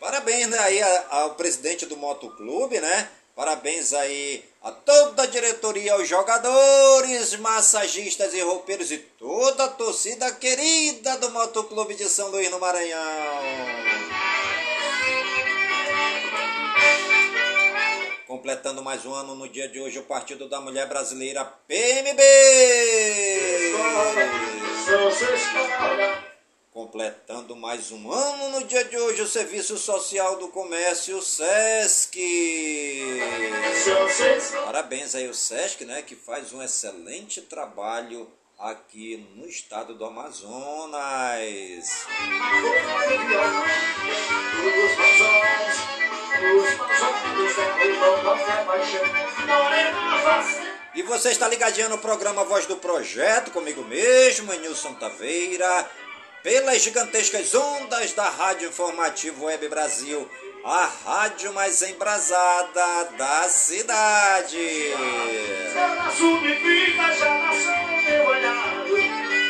Parabéns 0.00 0.48
né, 0.48 0.58
aí 0.58 0.80
ao 1.10 1.34
presidente 1.34 1.84
do 1.84 1.98
Motoclube, 1.98 2.80
né? 2.80 3.10
Parabéns 3.34 3.92
aí 3.92 4.42
a 4.62 4.70
toda 4.70 5.24
a 5.24 5.26
diretoria, 5.26 5.92
aos 5.92 6.08
jogadores, 6.08 7.36
massagistas 7.36 8.32
e 8.32 8.40
roupeiros 8.40 8.90
e 8.90 8.96
toda 8.96 9.64
a 9.64 9.68
torcida 9.68 10.32
querida 10.32 11.18
do 11.18 11.30
Motoclube 11.30 11.94
de 11.94 12.08
São 12.08 12.30
Luís 12.30 12.50
no 12.50 12.58
Maranhão. 12.58 13.95
Completando 18.26 18.82
mais 18.82 19.06
um 19.06 19.14
ano 19.14 19.34
no 19.34 19.48
dia 19.48 19.68
de 19.68 19.80
hoje 19.80 19.98
o 19.98 20.02
Partido 20.02 20.48
da 20.48 20.60
Mulher 20.60 20.88
Brasileira 20.88 21.44
PMB. 21.44 22.20
Completando 26.72 27.56
mais 27.56 27.90
um 27.90 28.12
ano 28.12 28.50
no 28.50 28.66
dia 28.66 28.84
de 28.84 28.98
hoje 28.98 29.22
o 29.22 29.26
Serviço 29.26 29.78
Social 29.78 30.36
do 30.38 30.48
Comércio 30.48 31.22
SESC. 31.22 32.18
Parabéns 34.64 35.14
aí 35.14 35.26
ao 35.26 35.34
SESC, 35.34 35.84
né, 35.84 36.02
que 36.02 36.16
faz 36.16 36.52
um 36.52 36.62
excelente 36.62 37.40
trabalho 37.40 38.28
aqui 38.58 39.26
no 39.36 39.46
estado 39.46 39.94
do 39.94 40.04
Amazonas. 40.04 42.06
E 50.94 51.02
você 51.02 51.30
está 51.30 51.46
ligadinho 51.46 51.88
no 51.90 51.98
programa 51.98 52.44
Voz 52.44 52.66
do 52.66 52.76
Projeto, 52.76 53.50
comigo 53.50 53.82
mesmo, 53.84 54.52
Nilson 54.54 54.94
Taveira, 54.94 55.88
pelas 56.42 56.80
gigantescas 56.82 57.54
ondas 57.54 58.12
da 58.12 58.28
Rádio 58.28 58.68
Informativo 58.68 59.44
Web 59.44 59.68
Brasil, 59.68 60.28
a 60.64 60.90
rádio 61.04 61.52
mais 61.52 61.82
embrasada 61.82 63.04
da 63.18 63.48
cidade. 63.48 64.92
Agora, 68.14 68.52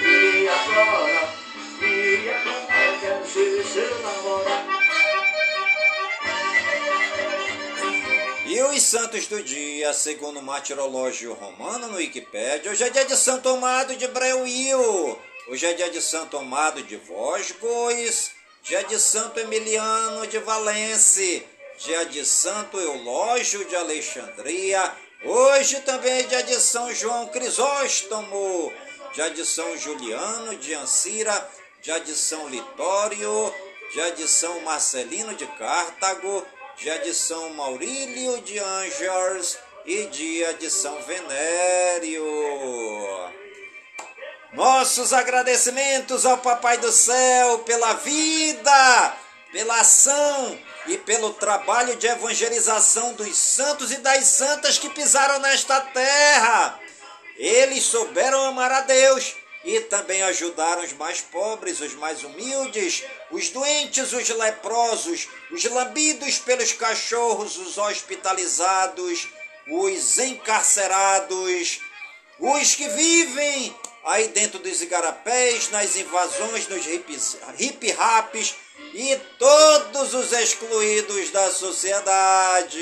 e 0.09 0.49
os 8.77 8.83
santos 8.83 9.27
do 9.27 9.43
dia, 9.43 9.95
segundo 9.95 10.39
o 10.39 10.43
martirológio 10.43 11.33
romano 11.33 11.87
no 11.87 11.97
Wikipédia, 11.97 12.71
hoje 12.71 12.85
é 12.85 12.91
dia 12.91 13.07
de 13.07 13.17
Santo 13.17 13.49
Amado 13.49 13.97
de 13.97 14.07
Breuil, 14.07 15.19
hoje 15.49 15.65
é 15.65 15.73
dia 15.73 15.89
de 15.89 16.03
Santo 16.03 16.37
Amado 16.37 16.83
de 16.83 16.95
Vosgois, 16.97 18.33
dia 18.63 18.85
de 18.85 18.99
Santo 18.99 19.41
Emiliano 19.41 20.27
de 20.27 20.39
Valence, 20.41 21.43
dia 21.79 22.05
de 22.05 22.23
Santo 22.27 22.79
Eulógio 22.79 23.65
de 23.65 23.75
Alexandria, 23.75 24.93
hoje 25.25 25.81
também 25.81 26.13
é 26.13 26.23
dia 26.25 26.43
de 26.43 26.61
São 26.61 26.93
João 26.93 27.29
Crisóstomo, 27.29 28.71
dia 29.15 29.31
de 29.31 29.47
São 29.47 29.75
Juliano 29.79 30.55
de 30.57 30.75
Ancira, 30.75 31.51
dia 31.81 31.99
de 31.99 32.15
São 32.15 32.47
Litório, 32.47 33.55
dia 33.95 34.13
de 34.13 34.29
São 34.29 34.61
Marcelino 34.61 35.35
de 35.35 35.47
Cartago, 35.47 36.47
dia 36.77 36.99
de 36.99 37.15
São 37.15 37.55
Maurílio 37.55 38.41
de 38.43 38.59
Angers 38.59 39.59
e 39.87 40.05
dia 40.07 40.55
de 40.55 40.71
São 40.71 41.01
Venério. 41.03 42.23
Nossos 44.53 45.13
agradecimentos 45.13 46.27
ao 46.27 46.39
Papai 46.39 46.77
do 46.79 46.93
Céu 46.93 47.61
pela 47.61 47.95
vida, 47.95 49.17
pela 49.53 49.81
ação 49.81 50.59
e 50.87 50.99
pelo 50.99 51.33
trabalho 51.33 51.97
de 51.97 52.07
evangelização 52.07 53.15
dos 53.15 53.37
santos 53.37 53.91
e 53.91 53.97
das 53.99 54.25
santas 54.25 54.79
que 54.79 54.91
pisaram 54.91 55.39
nesta 55.41 55.81
terra. 55.81 56.79
Eles 57.39 57.85
souberam 57.85 58.45
amar 58.45 58.71
a 58.71 58.83
Deus 58.83 59.35
e 59.67 59.81
também 59.81 60.23
ajudaram 60.23 60.85
os 60.85 60.93
mais 60.93 61.21
pobres, 61.21 61.81
os 61.81 61.93
mais 61.95 62.23
humildes, 62.23 63.03
os 63.33 63.49
doentes, 63.49 64.13
os 64.13 64.29
leprosos, 64.29 65.29
os 65.51 65.65
lambidos 65.65 66.39
pelos 66.39 66.73
cachorros, 66.73 67.59
os 67.59 67.77
hospitalizados, 67.77 69.27
os 69.69 70.19
encarcerados, 70.19 71.81
os 72.39 72.75
que 72.77 72.89
vivem 72.91 73.77
aí 74.05 74.29
dentro 74.29 74.61
dos 74.61 74.81
igarapés, 74.81 75.69
nas 75.71 75.97
invasões, 75.97 76.69
nos 76.69 76.87
hip-raps 77.59 78.55
e 78.95 79.17
todos 79.37 80.15
os 80.15 80.33
excluídos 80.33 81.31
da 81.31 81.51
sociedade. 81.51 82.79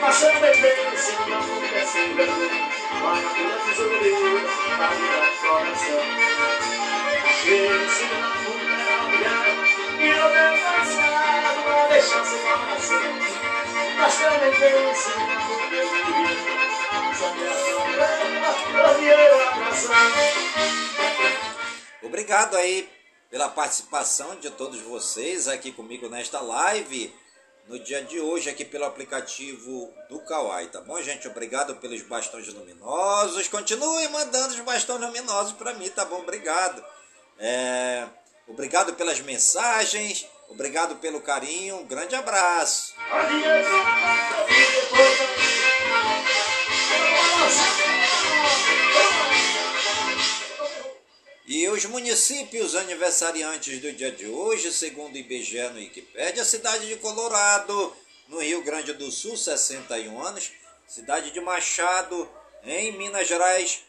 Passando 0.00 0.40
bem 0.40 0.60
bem, 0.60 0.96
se 0.96 1.12
não 1.28 1.38
acontece 1.38 1.98
Vai 3.02 3.20
na 3.20 3.30
pula 3.30 3.56
tesouro, 3.64 4.40
na 4.78 4.88
vida 4.88 5.20
coração 5.40 6.02
Esse 7.46 8.04
não 8.14 8.32
vulnerável 8.44 9.58
E 9.98 10.08
eu 10.08 10.26
tenho 10.30 10.56
passado 10.64 11.58
pra 11.64 11.86
deixar 11.88 12.24
seu 12.24 12.38
coração 12.38 13.04
Passando 13.98 14.38
bem 14.40 14.54
bem, 14.58 14.94
se 14.94 15.10
não 15.10 15.26
acontece 15.36 15.98
Sabe 17.18 17.42
a 17.44 17.50
sombra, 17.54 18.08
Obrigado 22.02 22.56
aí 22.56 22.88
pela 23.30 23.48
participação 23.48 24.36
de 24.36 24.50
todos 24.50 24.80
vocês 24.80 25.48
aqui 25.48 25.72
comigo 25.72 26.08
nesta 26.08 26.40
live 26.40 27.12
no 27.70 27.78
dia 27.78 28.02
de 28.02 28.20
hoje 28.20 28.50
aqui 28.50 28.64
pelo 28.64 28.84
aplicativo 28.84 29.94
do 30.08 30.18
Kawaii, 30.18 30.66
tá 30.66 30.80
bom, 30.80 31.00
gente? 31.00 31.28
Obrigado 31.28 31.76
pelos 31.76 32.02
bastões 32.02 32.48
luminosos. 32.48 33.46
Continue 33.46 34.08
mandando 34.08 34.54
os 34.54 34.60
bastões 34.60 35.00
luminosos 35.00 35.52
para 35.52 35.72
mim, 35.74 35.88
tá 35.88 36.04
bom? 36.04 36.18
Obrigado. 36.18 36.84
É... 37.38 38.08
Obrigado 38.48 38.94
pelas 38.94 39.20
mensagens. 39.20 40.26
Obrigado 40.48 40.96
pelo 40.96 41.20
carinho. 41.20 41.76
Um 41.76 41.86
grande 41.86 42.16
abraço. 42.16 42.92
E 51.52 51.68
os 51.68 51.84
municípios 51.84 52.76
aniversariantes 52.76 53.80
do 53.80 53.92
dia 53.92 54.12
de 54.12 54.24
hoje, 54.24 54.72
segundo 54.72 55.16
o 55.16 55.18
IBGE 55.18 55.68
no 55.70 55.80
Wikipédia, 55.80 56.42
a 56.44 56.46
cidade 56.46 56.86
de 56.86 56.94
Colorado, 56.94 57.92
no 58.28 58.38
Rio 58.38 58.62
Grande 58.62 58.92
do 58.92 59.10
Sul, 59.10 59.36
61 59.36 60.24
anos, 60.24 60.52
cidade 60.86 61.32
de 61.32 61.40
Machado, 61.40 62.30
em 62.62 62.96
Minas 62.96 63.26
Gerais, 63.26 63.82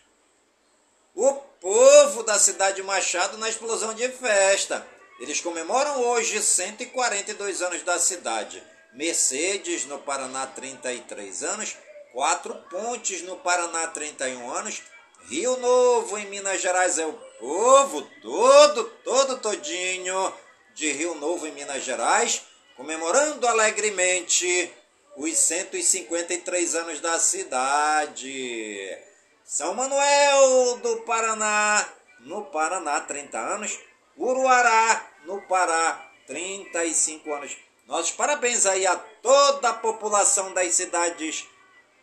o 1.13 1.34
povo 1.34 2.24
da 2.24 2.39
cidade 2.39 2.78
de 2.78 2.82
Machado 2.82 3.38
na 3.38 3.47
explosão 3.47 3.93
de 3.93 4.10
festa. 4.10 4.84
Eles 5.19 5.39
comemoram 5.39 6.02
hoje 6.02 6.41
142 6.41 7.62
anos 7.62 7.84
da 7.84 8.00
cidade. 8.00 8.63
Mercedes, 8.91 9.86
no 9.86 10.00
Paraná, 10.00 10.47
33 10.47 11.43
anos. 11.43 11.78
Quatro 12.12 12.56
Pontes, 12.71 13.21
no 13.21 13.38
Paraná, 13.38 13.86
31 13.86 14.52
anos. 14.52 14.82
Rio 15.29 15.57
Novo, 15.57 16.17
em 16.17 16.25
Minas 16.27 16.62
Gerais, 16.62 16.97
é 16.97 17.05
o 17.05 17.13
povo 17.39 18.01
todo, 18.21 18.84
todo 19.03 19.38
todinho 19.39 20.34
de 20.73 20.91
Rio 20.91 21.15
Novo 21.15 21.47
em 21.47 21.51
Minas 21.51 21.84
Gerais, 21.84 22.41
comemorando 22.75 23.47
alegremente 23.47 24.71
os 25.15 25.38
153 25.38 26.75
anos 26.75 26.99
da 26.99 27.19
cidade. 27.19 28.97
São 29.43 29.73
Manuel 29.73 30.77
do 30.77 30.97
Paraná, 31.01 31.88
no 32.21 32.45
Paraná, 32.45 33.01
30 33.01 33.38
anos. 33.38 33.79
Uruará, 34.17 35.10
no 35.25 35.41
Pará, 35.41 36.10
35 36.27 37.34
anos. 37.34 37.57
Nossos 37.88 38.12
parabéns 38.12 38.65
aí 38.65 38.86
a 38.86 38.95
toda 38.95 39.69
a 39.69 39.73
população 39.73 40.53
das 40.53 40.73
cidades 40.73 41.45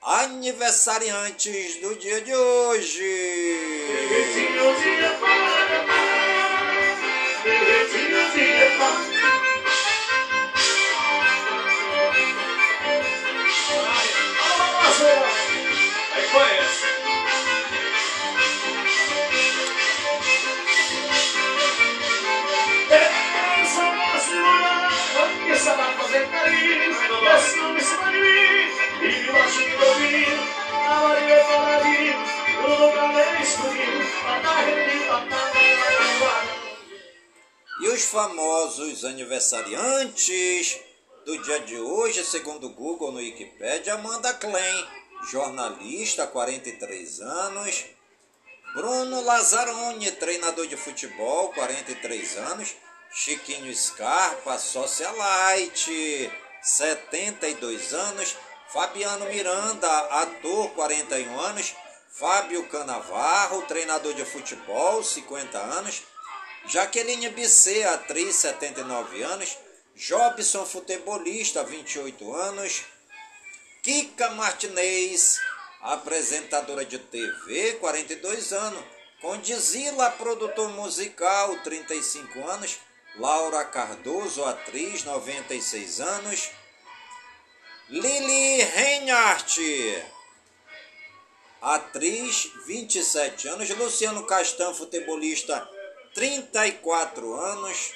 aniversariantes 0.03 1.81
do 1.81 1.95
dia 1.97 2.21
de 2.21 2.35
hoje. 2.35 3.59
Os 37.99 38.05
famosos 38.05 39.05
aniversariantes 39.05 40.79
do 41.27 41.37
dia 41.43 41.59
de 41.63 41.77
hoje, 41.77 42.25
segundo 42.25 42.69
o 42.69 42.73
Google 42.73 43.11
no 43.11 43.19
Wikipedia, 43.19 43.95
Amanda 43.95 44.33
Klein, 44.35 44.89
jornalista, 45.29 46.25
43 46.25 47.21
anos. 47.21 47.87
Bruno 48.73 49.21
Lazzaroni, 49.23 50.13
treinador 50.13 50.69
de 50.69 50.77
futebol, 50.77 51.53
43 51.55 52.37
anos. 52.37 52.77
Chiquinho 53.13 53.75
Scarpa, 53.75 54.57
socialite, 54.59 56.31
72 56.63 57.95
anos. 57.95 58.37
Fabiano 58.69 59.25
Miranda, 59.27 59.91
ator, 60.23 60.71
41 60.71 61.41
anos. 61.41 61.75
Fábio 62.13 62.65
Canavarro, 62.69 63.63
treinador 63.63 64.15
de 64.15 64.25
futebol, 64.25 65.03
50 65.03 65.59
anos. 65.59 66.05
Jaqueline 66.69 67.31
Bisset, 67.31 67.85
atriz, 67.85 68.37
79 68.37 69.25
anos. 69.25 69.57
Jobson, 69.97 70.67
futebolista, 70.67 71.65
28 71.65 72.35
anos. 72.35 72.85
Kika 73.83 74.31
Martinez, 74.31 75.41
apresentadora 75.81 76.85
de 76.85 76.99
TV, 76.99 77.79
42 77.81 78.53
anos. 78.53 78.85
Condizila, 79.23 80.11
produtor 80.11 80.69
musical, 80.69 81.59
35 81.63 82.47
anos. 82.51 82.79
Laura 83.17 83.65
Cardoso, 83.65 84.45
atriz, 84.45 85.05
96 85.05 86.01
anos. 86.01 86.51
Lili 87.89 88.63
Reinhardt, 88.63 89.57
atriz, 91.63 92.53
27 92.67 93.49
anos. 93.49 93.71
Luciano 93.71 94.27
Castan, 94.27 94.75
futebolista, 94.75 95.67
34 96.19 97.41
anos. 97.41 97.95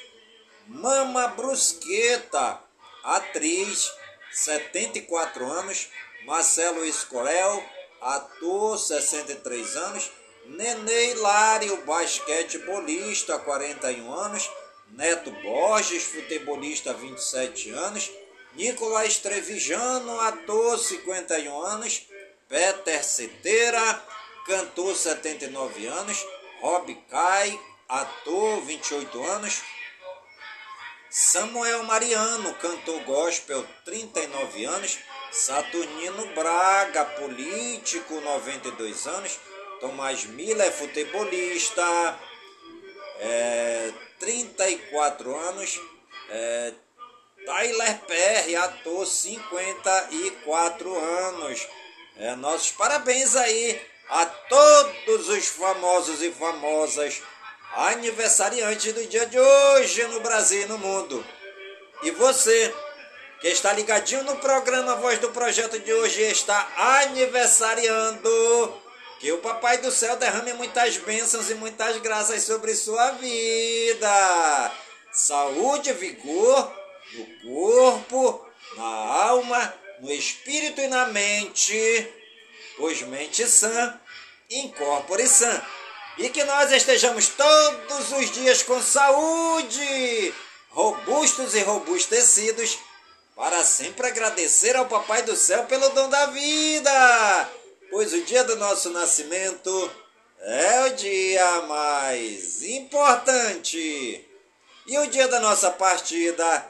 Mama 0.69 1.27
Brusqueta, 1.27 2.63
atriz, 3.03 3.91
74 4.31 5.45
anos. 5.45 5.89
Marcelo 6.25 6.85
Escorel, 6.85 7.65
ator, 8.01 8.79
63 8.79 9.77
anos. 9.77 10.13
Nenê 10.47 11.11
Hilário, 11.11 11.79
basquetebolista, 11.79 13.41
41 13.41 14.15
anos. 14.15 14.49
Neto 14.91 15.33
Borges, 15.43 16.05
futebolista, 16.05 16.93
27 16.93 17.71
anos. 17.71 18.09
Nicolás 18.55 19.19
Trevijano, 19.19 20.21
ator, 20.21 20.79
51 20.79 21.61
anos. 21.61 22.07
Peter 22.49 23.03
Ceteira, 23.03 24.05
cantor, 24.47 24.95
79 24.95 25.89
anos. 25.89 26.25
Rob 26.63 26.95
Kai, 27.11 27.72
ator, 27.93 28.63
28 28.63 29.23
anos. 29.25 29.63
Samuel 31.11 31.83
Mariano, 31.85 32.55
cantor 32.55 33.01
gospel, 33.05 33.67
39 33.85 34.65
anos. 34.65 34.99
Saturnino 35.31 36.27
Braga, 36.35 37.05
político, 37.05 38.21
92 38.21 39.07
anos. 39.07 39.39
Tomás 39.81 40.25
Miller, 40.25 40.73
futebolista, 40.73 42.19
é, 43.21 43.93
34 44.19 45.37
anos. 45.37 45.79
É, 46.31 46.73
Tyler 47.45 47.99
Perry, 48.07 48.57
ator, 48.57 49.07
54 49.07 50.99
anos. 50.99 51.69
É, 52.17 52.35
nossos 52.37 52.73
parabéns 52.73 53.37
aí 53.37 53.81
a 54.09 54.25
todos 54.27 55.29
os 55.29 55.47
famosos 55.49 56.23
e 56.23 56.31
famosas 56.31 57.23
aniversariantes 57.75 58.93
do 58.93 59.07
dia 59.07 59.27
de 59.27 59.39
hoje 59.39 60.07
no 60.09 60.21
Brasil 60.21 60.63
e 60.63 60.67
no 60.67 60.79
mundo. 60.79 61.25
E 62.03 62.11
você, 62.11 62.75
que 63.41 63.49
está 63.49 63.73
ligadinho 63.73 64.25
no 64.25 64.37
programa 64.37 64.97
Voz 64.97 65.19
do 65.19 65.31
Projeto 65.31 65.79
de 65.79 65.93
hoje, 65.93 66.23
está 66.23 66.69
aniversariando. 66.77 68.83
Que 69.21 69.33
o 69.33 69.39
Papai 69.39 69.79
do 69.79 69.91
Céu 69.91 70.17
derrame 70.17 70.53
muitas 70.55 70.97
bênçãos 70.97 71.49
e 71.49 71.55
muitas 71.55 71.97
graças 71.99 72.43
sobre 72.43 72.75
sua 72.75 73.13
vida. 73.13 74.73
Saúde, 75.13 75.93
vigor 75.93 76.73
no 77.15 77.27
corpo, 77.43 78.45
na 78.77 78.85
alma, 78.85 79.75
no 80.01 80.11
espírito 80.11 80.81
e 80.81 80.89
na 80.89 81.07
mente. 81.07 82.13
Pois 82.77 83.01
mente 83.03 83.47
sã, 83.47 84.01
incorpore 84.51 85.29
sã. 85.29 85.63
E 86.19 86.29
que 86.29 86.45
nós 86.45 86.71
estejamos 86.71 87.29
todos 87.29 88.13
os 88.13 88.31
dias 88.31 88.63
com 88.63 88.81
saúde, 88.81 90.35
robustos 90.71 91.55
e 91.55 91.61
robustecidos, 91.61 92.79
para 93.35 93.65
sempre 93.65 94.07
agradecer 94.07 94.77
ao 94.77 94.87
Papai 94.87 95.23
do 95.23 95.35
Céu 95.35 95.65
pelo 95.65 95.89
dom 95.91 96.09
da 96.09 96.27
vida 96.27 97.51
pois 97.93 98.11
o 98.15 98.23
dia 98.23 98.43
do 98.45 98.57
nosso 98.57 98.89
nascimento 98.89 99.93
é 100.41 100.87
o 100.87 100.97
dia 100.97 101.61
mais 101.69 102.63
importante. 102.63 104.27
E 104.87 104.99
o 104.99 105.07
dia 105.09 105.29
da 105.29 105.39
nossa 105.39 105.71
partida 105.71 106.67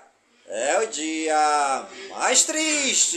é 0.49 0.81
o 0.81 0.87
dia 0.89 1.87
mais 2.11 2.43
triste. 2.43 3.17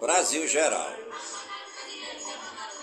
Brasil 0.00 0.48
geral. 0.48 0.92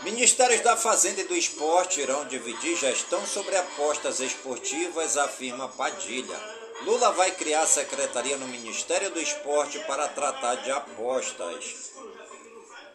Ministérios 0.03 0.61
da 0.61 0.77
Fazenda 0.77 1.21
e 1.21 1.23
do 1.23 1.35
Esporte 1.35 1.99
irão 1.99 2.25
dividir 2.25 2.77
gestão 2.77 3.25
sobre 3.25 3.57
apostas 3.57 4.19
esportivas, 4.19 5.17
afirma 5.17 5.67
Padilha. 5.67 6.62
Lula 6.85 7.11
vai 7.11 7.31
criar 7.31 7.65
secretaria 7.65 8.35
no 8.35 8.47
Ministério 8.47 9.09
do 9.09 9.19
Esporte 9.21 9.79
para 9.79 10.09
tratar 10.09 10.55
de 10.55 10.71
apostas. 10.71 11.93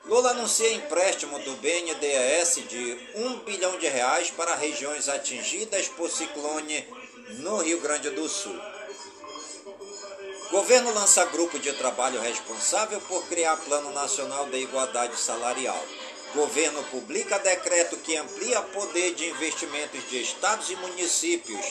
Lula 0.04 0.32
anuncia 0.32 0.72
empréstimo 0.74 1.38
do 1.38 1.52
BNDES 1.56 2.68
de 2.68 2.98
1 3.14 3.38
bilhão 3.40 3.78
de 3.78 3.88
reais 3.88 4.30
para 4.30 4.54
regiões 4.54 5.08
atingidas 5.08 5.88
por 5.88 6.10
ciclone 6.10 6.86
no 7.38 7.58
Rio 7.58 7.80
Grande 7.80 8.10
do 8.10 8.28
Sul. 8.28 8.58
Governo 10.50 10.92
lança 10.92 11.24
grupo 11.26 11.58
de 11.58 11.72
trabalho 11.72 12.20
responsável 12.20 13.00
por 13.02 13.26
criar 13.26 13.56
Plano 13.56 13.90
Nacional 13.92 14.46
de 14.46 14.58
Igualdade 14.58 15.18
Salarial. 15.18 15.82
Governo 16.34 16.82
publica 16.84 17.38
decreto 17.38 17.96
que 17.98 18.16
amplia 18.16 18.60
poder 18.60 19.14
de 19.14 19.30
investimentos 19.30 20.08
de 20.10 20.20
estados 20.20 20.70
e 20.70 20.76
municípios. 20.76 21.64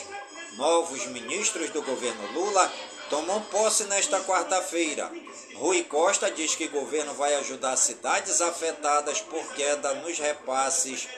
Novos 0.58 1.06
ministros 1.06 1.70
do 1.70 1.80
governo 1.82 2.32
Lula 2.32 2.72
tomam 3.08 3.40
posse 3.42 3.84
nesta 3.84 4.18
quarta-feira. 4.24 5.08
Rui 5.54 5.84
Costa 5.84 6.32
diz 6.32 6.56
que 6.56 6.64
o 6.64 6.70
governo 6.70 7.14
vai 7.14 7.36
ajudar 7.36 7.76
cidades 7.76 8.40
afetadas 8.40 9.20
por 9.20 9.54
queda 9.54 9.94
nos 9.94 10.18
repasses 10.18 11.08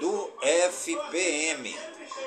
do 0.00 0.32
FPM. 0.42 1.78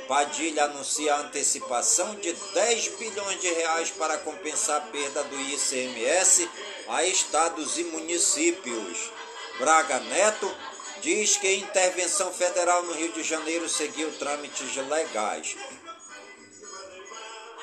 Padilha 0.08 0.64
anuncia 0.64 1.14
a 1.14 1.20
antecipação 1.20 2.16
de 2.16 2.32
10 2.32 2.88
bilhões 2.98 3.42
de 3.42 3.50
reais 3.50 3.92
para 3.92 4.18
compensar 4.20 4.78
a 4.78 4.92
perda 4.92 5.26
do 5.26 5.42
ICMS 5.42 6.50
a 6.88 7.04
estados 7.04 7.78
e 7.78 7.84
municípios. 7.84 9.12
Braga 9.60 10.00
Neto 10.00 10.50
diz 11.02 11.36
que 11.36 11.48
a 11.48 11.58
intervenção 11.58 12.32
federal 12.32 12.84
no 12.84 12.94
Rio 12.94 13.12
de 13.12 13.24
Janeiro 13.24 13.68
seguiu 13.68 14.10
trâmites 14.18 14.74
legais. 14.88 15.58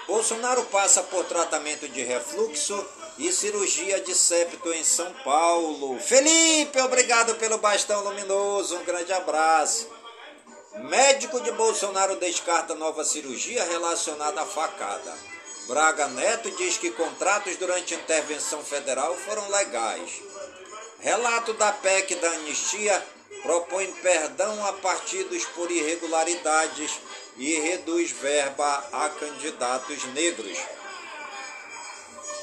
Bolsonaro 0.09 0.65
passa 0.65 1.03
por 1.03 1.27
tratamento 1.27 1.87
de 1.87 2.03
refluxo 2.03 2.83
e 3.19 3.31
cirurgia 3.31 4.01
de 4.01 4.15
septo 4.15 4.73
em 4.73 4.83
São 4.83 5.13
Paulo. 5.23 6.01
Felipe, 6.01 6.81
obrigado 6.81 7.35
pelo 7.35 7.59
bastão 7.59 8.03
luminoso. 8.03 8.79
Um 8.79 8.85
grande 8.85 9.13
abraço. 9.13 9.87
Médico 10.77 11.39
de 11.43 11.53
Bolsonaro 11.53 12.17
descarta 12.17 12.75
nova 12.75 13.05
cirurgia 13.05 13.63
relacionada 13.65 14.41
à 14.41 14.47
facada. 14.47 15.15
Braga 15.67 16.09
Neto 16.09 16.51
diz 16.53 16.79
que 16.79 16.91
contratos 16.93 17.57
durante 17.57 17.95
intervenção 17.95 18.65
federal 18.65 19.15
foram 19.15 19.47
legais. 19.51 20.23
Relato 21.01 21.53
da 21.53 21.71
PEC 21.71 22.15
da 22.15 22.31
anistia 22.31 23.07
propõe 23.43 23.93
perdão 24.01 24.67
a 24.67 24.73
partidos 24.73 25.45
por 25.45 25.71
irregularidades 25.71 26.99
e 27.39 27.61
reduz 27.61 28.11
verba 28.11 28.89
a 28.93 29.09
candidatos 29.09 30.05
negros. 30.13 30.59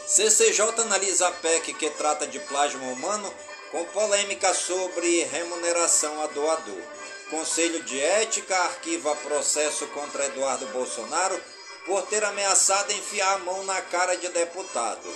CCJ 0.07 0.81
analisa 0.81 1.27
a 1.27 1.31
PEC 1.31 1.73
que 1.73 1.89
trata 1.91 2.25
de 2.25 2.39
plasma 2.39 2.83
humano 2.87 3.33
com 3.71 3.83
polêmica 3.85 4.53
sobre 4.53 5.23
remuneração 5.23 6.21
a 6.21 6.27
doador. 6.27 6.81
Conselho 7.29 7.83
de 7.83 7.99
Ética 7.99 8.55
arquiva 8.55 9.15
processo 9.17 9.87
contra 9.87 10.25
Eduardo 10.27 10.65
Bolsonaro 10.67 11.39
por 11.85 12.03
ter 12.03 12.23
ameaçado 12.23 12.91
enfiar 12.91 13.33
a 13.33 13.39
mão 13.39 13.63
na 13.65 13.81
cara 13.81 14.15
de 14.15 14.29
deputado. 14.29 15.09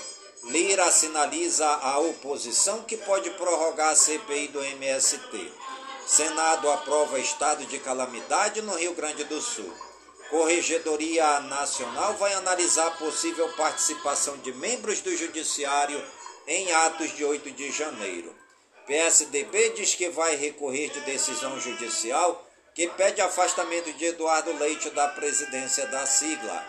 Lira 0.46 0.92
sinaliza 0.92 1.68
à 1.68 2.00
oposição 2.00 2.82
que 2.84 2.98
pode 2.98 3.30
prorrogar 3.32 3.90
a 3.90 3.96
CPI 3.96 4.48
do 4.50 4.64
MST. 4.64 5.54
Senado 6.10 6.72
aprova 6.72 7.20
estado 7.20 7.64
de 7.68 7.78
calamidade 7.78 8.64
no 8.64 8.76
Rio 8.76 8.96
Grande 8.96 9.26
do 9.26 9.40
Sul. 9.40 9.72
Corregedoria 10.32 11.40
Nacional 11.42 12.16
vai 12.16 12.34
analisar 12.34 12.98
possível 12.98 13.48
participação 13.50 14.36
de 14.40 14.52
membros 14.52 15.02
do 15.02 15.16
Judiciário 15.16 16.04
em 16.48 16.72
atos 16.72 17.16
de 17.16 17.24
8 17.24 17.52
de 17.52 17.72
janeiro. 17.72 18.36
PSDB 18.88 19.70
diz 19.76 19.94
que 19.94 20.10
vai 20.10 20.36
recorrer 20.36 20.90
de 20.90 21.00
decisão 21.02 21.60
judicial 21.60 22.44
que 22.74 22.88
pede 22.88 23.22
afastamento 23.22 23.94
de 23.94 24.06
Eduardo 24.06 24.52
Leite 24.58 24.90
da 24.90 25.10
presidência 25.10 25.86
da 25.86 26.08
sigla. 26.08 26.66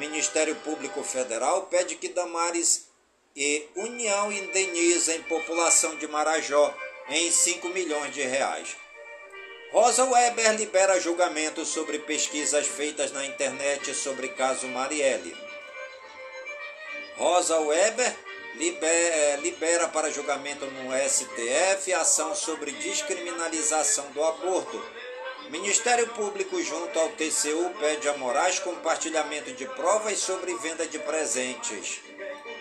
Ministério 0.00 0.56
Público 0.56 1.04
Federal 1.04 1.66
pede 1.66 1.94
que 1.94 2.08
Damares 2.08 2.88
e 3.36 3.64
União 3.76 4.32
indenizem 4.32 5.22
população 5.22 5.94
de 5.98 6.08
Marajó 6.08 6.74
em 7.08 7.30
5 7.30 7.68
milhões 7.68 8.12
de 8.12 8.22
reais. 8.22 8.76
Rosa 9.72 10.04
Weber 10.04 10.56
libera 10.56 11.00
julgamento 11.00 11.64
sobre 11.64 11.98
pesquisas 11.98 12.66
feitas 12.66 13.12
na 13.12 13.24
internet 13.24 13.94
sobre 13.94 14.28
caso 14.28 14.66
Marielle. 14.68 15.36
Rosa 17.16 17.58
Weber 17.60 18.16
libera, 18.54 19.36
libera 19.36 19.88
para 19.88 20.10
julgamento 20.10 20.66
no 20.66 20.90
STF 21.08 21.92
ação 21.92 22.34
sobre 22.34 22.72
descriminalização 22.72 24.10
do 24.12 24.24
aborto. 24.24 24.82
Ministério 25.50 26.08
Público 26.08 26.60
junto 26.62 26.98
ao 26.98 27.10
TCU 27.10 27.70
pede 27.78 28.08
a 28.08 28.16
Moraes 28.16 28.58
compartilhamento 28.58 29.52
de 29.52 29.66
provas 29.66 30.18
sobre 30.18 30.54
venda 30.56 30.86
de 30.86 30.98
presentes. 30.98 32.00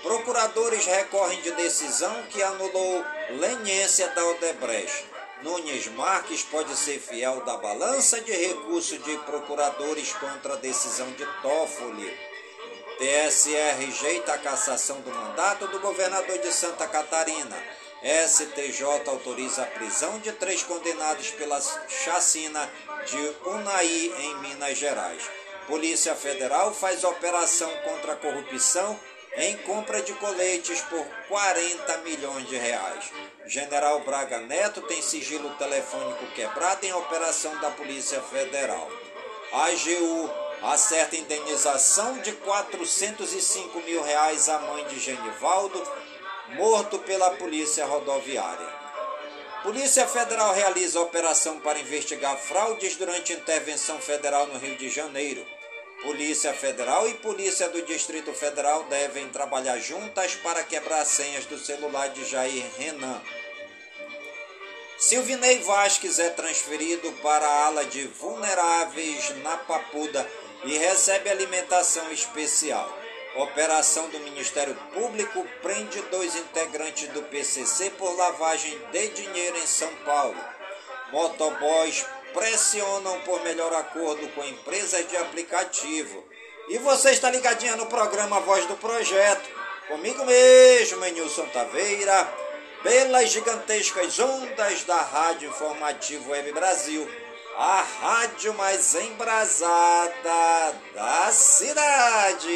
Procuradores 0.06 0.86
recorrem 0.86 1.42
de 1.42 1.50
decisão 1.54 2.22
que 2.30 2.44
anulou 2.44 3.04
leniência 3.40 4.08
da 4.10 4.24
Odebrecht. 4.24 5.04
Nunes 5.42 5.88
Marques 5.88 6.44
pode 6.44 6.76
ser 6.76 7.00
fiel 7.00 7.44
da 7.44 7.58
balança 7.58 8.22
de 8.22 8.32
recurso 8.32 9.00
de 9.00 9.18
procuradores 9.26 10.14
contra 10.14 10.54
a 10.54 10.58
decisão 10.58 11.12
de 11.14 11.26
Toffoli. 11.42 12.16
TSE 13.00 13.56
rejeita 13.80 14.34
a 14.34 14.38
cassação 14.38 15.02
do 15.02 15.10
mandato 15.10 15.68
do 15.70 15.80
governador 15.80 16.38
de 16.38 16.54
Santa 16.54 16.88
Catarina. 16.88 17.58
STJ 18.28 18.84
autoriza 19.08 19.64
a 19.64 19.66
prisão 19.66 20.20
de 20.20 20.32
três 20.34 20.62
condenados 20.62 21.32
pela 21.32 21.60
chacina 21.90 22.70
de 23.08 23.50
Unai 23.50 23.88
em 23.88 24.36
Minas 24.38 24.78
Gerais. 24.78 25.24
Polícia 25.66 26.14
Federal 26.14 26.72
faz 26.76 27.04
operação 27.04 27.72
contra 27.78 28.14
a 28.14 28.18
corrupção 28.18 29.00
em 29.38 29.58
compra 29.58 30.02
de 30.02 30.14
coletes 30.14 30.82
por 30.82 31.06
40 31.28 31.98
milhões 32.00 32.48
de 32.48 32.56
reais. 32.56 33.12
General 33.46 34.00
Braga 34.02 34.40
Neto 34.40 34.82
tem 34.84 35.02
sigilo 35.02 35.50
telefônico 35.56 36.26
quebrado 36.28 36.86
em 36.86 36.94
operação 36.94 37.56
da 37.60 37.70
Polícia 37.72 38.22
Federal. 38.22 38.90
A 39.52 39.66
AGU 39.66 40.30
acerta 40.64 41.16
indenização 41.16 42.18
de 42.20 42.32
405 42.32 43.80
mil 43.82 44.02
reais 44.02 44.50
à 44.50 44.60
mãe 44.60 44.86
de 44.88 45.00
Genivaldo, 45.00 45.82
morto 46.50 47.00
pela 47.00 47.32
Polícia 47.32 47.86
Rodoviária. 47.86 48.86
Polícia 49.64 50.08
Federal 50.08 50.54
realiza 50.54 51.02
operação 51.02 51.60
para 51.60 51.80
investigar 51.80 52.38
fraudes 52.38 52.96
durante 52.96 53.34
intervenção 53.34 54.00
federal 54.00 54.46
no 54.48 54.60
Rio 54.60 54.78
de 54.78 54.90
Janeiro. 54.90 55.46
Polícia 56.06 56.54
Federal 56.54 57.10
e 57.10 57.16
Polícia 57.16 57.68
do 57.68 57.82
Distrito 57.82 58.32
Federal 58.32 58.84
devem 58.84 59.28
trabalhar 59.30 59.80
juntas 59.80 60.36
para 60.36 60.64
quebrar 60.64 61.04
senhas 61.04 61.48
do 61.48 61.58
celular 61.58 62.10
de 62.10 62.24
Jair 62.24 62.64
Renan. 62.78 63.20
Silvinei 65.00 65.64
Vasques 65.64 66.20
é 66.20 66.30
transferido 66.30 67.12
para 67.24 67.48
a 67.48 67.66
ala 67.66 67.86
de 67.86 68.04
vulneráveis 68.04 69.32
na 69.42 69.58
Papuda 69.58 70.30
e 70.64 70.78
recebe 70.78 71.28
alimentação 71.28 72.12
especial. 72.12 72.96
Operação 73.38 74.08
do 74.10 74.20
Ministério 74.20 74.76
Público 74.94 75.44
prende 75.64 76.00
dois 76.04 76.36
integrantes 76.36 77.10
do 77.10 77.24
PCC 77.24 77.90
por 77.90 78.16
lavagem 78.16 78.80
de 78.92 79.08
dinheiro 79.08 79.58
em 79.58 79.66
São 79.66 79.94
Paulo. 80.06 80.38
Motoboys 81.12 82.06
pressionam 82.36 83.20
por 83.22 83.42
melhor 83.44 83.74
acordo 83.74 84.28
com 84.30 84.44
empresas 84.44 85.08
de 85.08 85.18
aplicativo. 85.18 86.24
E 86.70 86.78
você 86.78 87.12
está 87.12 87.32
ligadinha 87.32 87.76
no 87.78 87.88
programa 87.88 88.42
Voz 88.42 88.66
do 88.66 88.76
Projeto. 88.76 89.50
Comigo 89.88 90.26
mesmo, 90.26 91.04
Nilson 91.06 91.46
Taveira, 91.48 92.28
pelas 92.84 93.30
gigantescas 93.30 94.20
ondas 94.20 94.84
da 94.84 95.02
Rádio 95.02 95.50
Informativo 95.50 96.32
Web 96.32 96.52
Brasil, 96.52 97.10
a 97.58 97.82
rádio 98.02 98.54
mais 98.56 98.94
embrasada 98.96 100.12
da 100.94 101.32
cidade. 101.32 102.50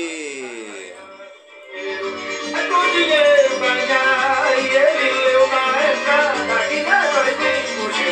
É 7.45 7.58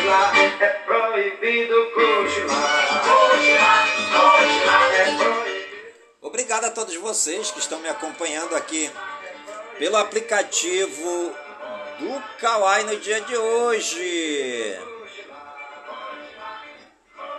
cochilar, 0.08 0.62
é 0.62 0.68
proibido 0.86 1.90
cochilar. 1.92 3.02
Cochilar, 3.04 3.88
cochilar, 4.12 4.94
é 4.94 5.16
proibido. 5.16 5.78
Obrigado 6.22 6.64
a 6.64 6.70
todos 6.70 6.94
vocês 6.96 7.50
que 7.50 7.58
estão 7.58 7.78
me 7.80 7.88
acompanhando 7.88 8.56
aqui 8.56 8.90
pelo 9.78 9.96
aplicativo 9.96 11.34
do 11.98 12.22
Kawaii 12.40 12.84
no 12.84 12.96
dia 12.96 13.20
de 13.20 13.36
hoje. 13.36 14.78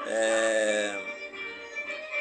É... 0.07 0.99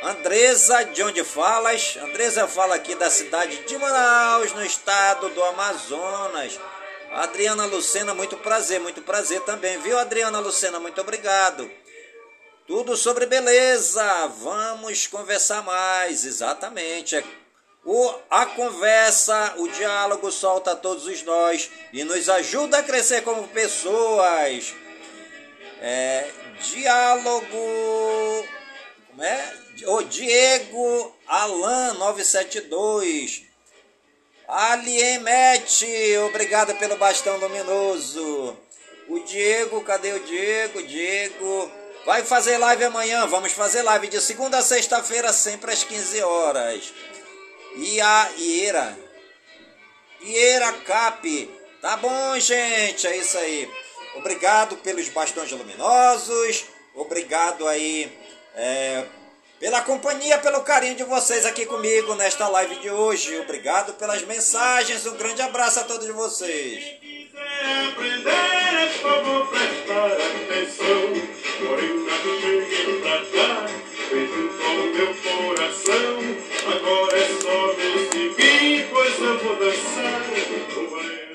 Andresa, 0.03 0.85
de 0.85 1.03
onde 1.03 1.25
falas? 1.25 1.99
Andresa 2.01 2.47
fala 2.47 2.77
aqui 2.77 2.95
da 2.95 3.11
cidade 3.11 3.57
de 3.65 3.77
Manaus, 3.79 4.53
no 4.53 4.65
estado 4.65 5.29
do 5.31 5.43
Amazonas. 5.45 6.59
Adriana 7.13 7.65
Lucena, 7.67 8.15
muito 8.15 8.37
prazer, 8.37 8.81
muito 8.81 9.03
prazer 9.03 9.41
também, 9.43 9.79
viu, 9.81 9.99
Adriana 9.99 10.39
Lucena? 10.39 10.79
Muito 10.79 11.01
obrigado. 11.01 11.71
Tudo 12.67 12.97
sobre 12.97 13.27
beleza, 13.27 14.27
vamos 14.27 15.07
conversar 15.07 15.63
mais, 15.63 16.25
exatamente. 16.25 17.17
É 17.17 17.25
o, 17.91 18.15
a 18.31 18.45
conversa, 18.45 19.55
o 19.57 19.67
diálogo 19.69 20.31
solta 20.31 20.77
todos 20.77 21.07
os 21.07 21.23
nós 21.23 21.71
e 21.91 22.05
nos 22.05 22.29
ajuda 22.29 22.79
a 22.79 22.83
crescer 22.83 23.23
como 23.23 23.49
pessoas. 23.49 24.75
É, 25.81 26.31
diálogo. 26.61 27.47
Como 29.09 29.23
é? 29.23 29.55
O 29.87 30.03
Diego 30.03 31.17
Alan 31.27 31.95
972. 31.95 33.48
Aliemete, 34.49 36.17
obrigado 36.27 36.75
pelo 36.77 36.97
bastão 36.97 37.37
luminoso. 37.37 38.57
O 39.07 39.21
Diego, 39.21 39.83
cadê 39.83 40.15
o 40.15 40.21
Diego? 40.21 40.83
Diego. 40.85 41.71
Vai 42.07 42.23
fazer 42.25 42.57
live 42.57 42.85
amanhã, 42.85 43.27
vamos 43.27 43.53
fazer 43.53 43.83
live 43.83 44.09
de 44.09 44.19
segunda 44.23 44.57
a 44.57 44.63
sexta-feira, 44.63 45.35
sempre 45.35 45.71
às 45.71 45.85
15 45.85 46.23
horas. 46.23 46.95
E 47.77 48.01
a 48.01 48.31
Ieira. 48.39 48.99
Ieira 50.23 50.73
Cap. 50.73 51.51
Tá 51.83 51.99
bom, 51.99 52.41
gente, 52.41 53.07
é 53.07 53.19
isso 53.19 53.37
aí. 53.37 53.71
Obrigado 54.15 54.79
pelos 54.79 55.11
bastões 55.11 55.53
luminosos. 55.53 56.65
Obrigado 56.95 57.69
aí 57.69 58.11
é, 58.55 59.05
pela 59.61 59.83
companhia, 59.83 60.39
pelo 60.39 60.63
carinho 60.63 60.95
de 60.95 61.05
vocês 61.05 61.45
aqui 61.45 61.67
comigo 61.67 62.15
nesta 62.15 62.49
live 62.49 62.77
de 62.77 62.91
hoje. 62.91 63.39
Obrigado 63.41 63.93
pelas 63.95 64.23
mensagens. 64.23 65.05
Um 65.07 65.17
grande 65.17 65.43
abraço 65.43 65.81
a 65.81 65.85
todos 65.85 66.09
vocês. 66.09 66.85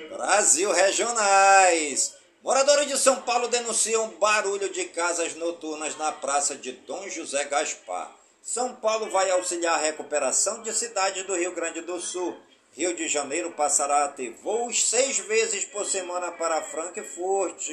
Brasil 0.09 0.71
Regionais. 0.71 2.12
Moradores 2.43 2.89
de 2.89 2.97
São 2.97 3.21
Paulo 3.21 3.47
denunciam 3.47 4.09
barulho 4.19 4.67
de 4.67 4.83
casas 4.89 5.33
noturnas 5.35 5.95
na 5.95 6.11
praça 6.11 6.57
de 6.57 6.73
Dom 6.73 7.07
José 7.07 7.45
Gaspar. 7.45 8.13
São 8.41 8.75
Paulo 8.75 9.09
vai 9.09 9.31
auxiliar 9.31 9.75
a 9.75 9.81
recuperação 9.81 10.61
de 10.61 10.73
cidades 10.73 11.25
do 11.25 11.37
Rio 11.37 11.55
Grande 11.55 11.79
do 11.79 12.01
Sul. 12.01 12.37
Rio 12.75 12.93
de 12.93 13.07
Janeiro 13.07 13.51
passará 13.51 14.03
a 14.03 14.09
ter 14.09 14.31
voos 14.43 14.89
seis 14.89 15.19
vezes 15.19 15.63
por 15.63 15.85
semana 15.85 16.33
para 16.33 16.61
Frankfurt. 16.63 17.65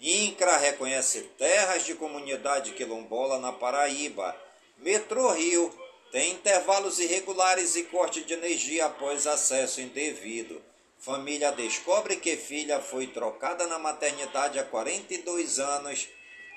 INCRA 0.00 0.56
reconhece 0.56 1.20
terras 1.38 1.84
de 1.84 1.94
comunidade 1.94 2.72
quilombola 2.72 3.38
na 3.38 3.52
Paraíba. 3.52 4.34
Metrô 4.78 5.30
Rio 5.30 5.72
tem 6.10 6.32
intervalos 6.32 6.98
irregulares 6.98 7.76
e 7.76 7.84
corte 7.84 8.24
de 8.24 8.34
energia 8.34 8.86
após 8.86 9.24
acesso 9.28 9.80
indevido. 9.80 10.60
Família 11.02 11.50
descobre 11.50 12.14
que 12.14 12.36
filha 12.36 12.80
foi 12.80 13.08
trocada 13.08 13.66
na 13.66 13.76
maternidade 13.76 14.60
há 14.60 14.62
42 14.62 15.58
anos 15.58 16.08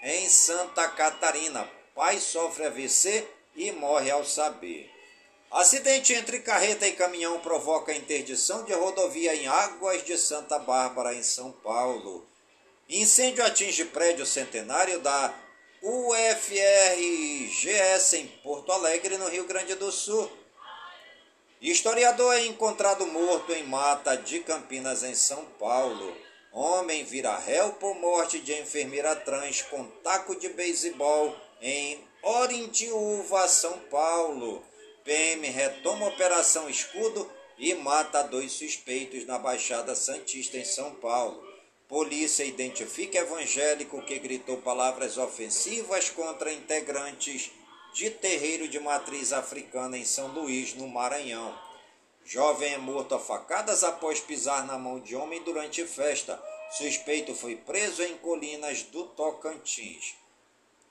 em 0.04 0.30
Santa 0.30 0.88
Catarina. 0.88 1.68
Pai 1.96 2.20
sofre 2.20 2.66
AVC 2.68 3.28
e 3.56 3.72
morre 3.72 4.12
ao 4.12 4.24
saber. 4.24 4.88
Acidente 5.50 6.14
entre 6.14 6.42
carreta 6.42 6.88
e 6.88 6.92
caminhão 6.92 7.40
provoca 7.40 7.92
interdição 7.92 8.64
de 8.64 8.74
rodovia 8.74 9.36
em 9.36 9.48
Águas 9.48 10.06
de 10.06 10.16
Santa 10.16 10.60
Bárbara, 10.60 11.16
em 11.16 11.24
São 11.24 11.52
Paulo. 11.52 12.24
Incêndio 12.88 13.44
atinge 13.44 13.86
prédio 13.86 14.28
centenário 14.28 15.00
da 15.00 15.34
UFRGS 15.82 16.54
em 18.14 18.28
Porto 18.44 18.72
Alegre, 18.72 19.18
no 19.18 19.28
Rio 19.28 19.46
Grande 19.46 19.74
do 19.74 19.92
Sul. 19.92 20.32
Historiador 21.68 22.36
é 22.36 22.46
encontrado 22.46 23.08
morto 23.08 23.52
em 23.52 23.64
mata 23.64 24.16
de 24.16 24.40
Campinas, 24.42 25.02
em 25.02 25.16
São 25.16 25.44
Paulo. 25.60 26.16
Homem 26.52 27.04
vira 27.04 27.36
réu 27.40 27.74
por 27.74 27.96
morte 27.96 28.40
de 28.40 28.54
enfermeira 28.54 29.16
trans 29.16 29.64
com 29.64 29.84
taco 30.04 30.36
de 30.36 30.50
beisebol 30.50 31.36
em 31.60 32.00
Orintiúva, 32.22 33.48
São 33.48 33.80
Paulo. 33.90 34.64
PM 35.04 35.48
retoma 35.50 36.10
Operação 36.10 36.70
Escudo 36.70 37.28
e 37.58 37.74
mata 37.74 38.22
dois 38.22 38.52
suspeitos 38.52 39.26
na 39.26 39.40
Baixada 39.40 39.96
Santista, 39.96 40.60
em 40.60 40.66
São 40.66 40.94
Paulo. 40.94 41.44
Polícia 41.88 42.44
identifica 42.44 43.18
evangélico 43.18 44.04
que 44.04 44.20
gritou 44.20 44.58
palavras 44.58 45.18
ofensivas 45.18 46.12
contra 46.12 46.54
integrantes 46.54 47.50
de 47.96 48.10
terreiro 48.10 48.68
de 48.68 48.78
matriz 48.78 49.32
africana 49.32 49.98
em 49.98 50.04
São 50.04 50.28
Luís, 50.28 50.74
no 50.74 50.86
Maranhão. 50.86 51.58
Jovem 52.26 52.74
é 52.74 52.78
morto 52.78 53.16
a 53.16 53.20
facadas 53.20 53.86
após 53.86 54.20
pisar 54.20 54.68
na 54.68 54.78
mão 54.78 55.00
de 55.00 55.16
homem 55.16 55.42
durante 55.44 55.86
festa. 55.88 56.38
Suspeito 56.72 57.34
foi 57.34 57.56
preso 57.56 58.04
em 58.04 58.18
Colinas 58.18 58.84
do 58.84 59.06
Tocantins. 59.06 60.14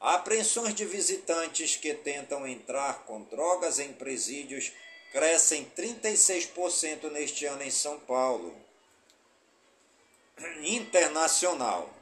Apreensões 0.01 0.75
de 0.75 0.87
visitantes 0.87 1.77
que 1.77 1.93
tentam 1.93 2.47
entrar 2.47 3.05
com 3.05 3.21
drogas 3.25 3.79
em 3.79 3.93
presídios 3.93 4.73
crescem 5.13 5.71
36% 5.77 7.13
neste 7.13 7.45
ano 7.45 7.63
em 7.65 7.71
São 7.71 8.01
Paulo 8.01 8.57
internacional. 10.63 11.93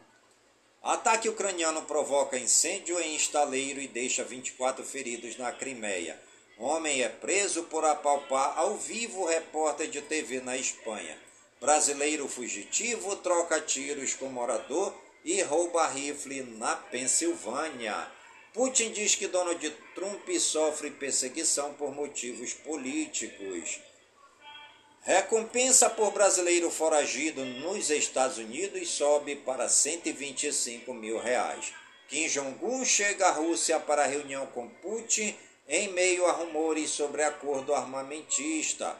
Ataque 0.83 1.29
ucraniano 1.29 1.83
provoca 1.83 2.37
incêndio 2.37 2.99
em 2.99 3.15
estaleiro 3.15 3.81
e 3.81 3.87
deixa 3.87 4.25
24 4.25 4.85
feridos 4.85 5.37
na 5.37 5.53
Crimeia. 5.53 6.21
Homem 6.59 7.03
é 7.03 7.09
preso 7.09 7.63
por 7.65 7.85
apalpar 7.85 8.59
ao 8.59 8.77
vivo 8.77 9.25
repórter 9.25 9.89
de 9.89 10.03
TV 10.03 10.41
na 10.41 10.57
Espanha. 10.57 11.17
Brasileiro 11.61 12.27
fugitivo 12.27 13.15
troca 13.15 13.61
tiros 13.61 14.15
com 14.15 14.27
morador 14.27 14.93
e 15.25 15.41
rouba 15.43 15.87
rifle 15.87 16.43
na 16.59 16.75
Pensilvânia. 16.75 18.11
Putin 18.53 18.91
diz 18.91 19.15
que 19.15 19.29
Donald 19.29 19.71
Trump 19.95 20.29
sofre 20.41 20.91
perseguição 20.91 21.75
por 21.75 21.95
motivos 21.95 22.55
políticos. 22.55 23.79
Recompensa 25.05 25.91
por 25.91 26.13
brasileiro 26.13 26.71
foragido 26.71 27.45
nos 27.45 27.91
Estados 27.91 28.39
Unidos 28.39 28.89
sobe 28.89 29.35
para 29.35 29.69
125 29.69 30.95
mil 30.95 31.19
reais. 31.19 31.75
Kim 32.09 32.29
Jong-un 32.29 32.85
chega 32.85 33.27
à 33.27 33.33
Rússia 33.33 33.81
para 33.81 34.07
reunião 34.07 34.47
com 34.47 34.69
Putin 34.69 35.37
em 35.67 35.89
meio 35.89 36.25
a 36.27 36.31
rumores 36.31 36.91
sobre 36.91 37.25
acordo 37.25 37.75
armamentista. 37.75 38.97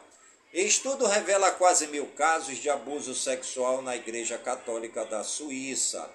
Estudo 0.53 1.07
revela 1.07 1.51
quase 1.51 1.87
mil 1.87 2.07
casos 2.07 2.57
de 2.57 2.69
abuso 2.69 3.15
sexual 3.15 3.81
na 3.81 3.95
Igreja 3.95 4.37
Católica 4.37 5.05
da 5.05 5.23
Suíça. 5.23 6.11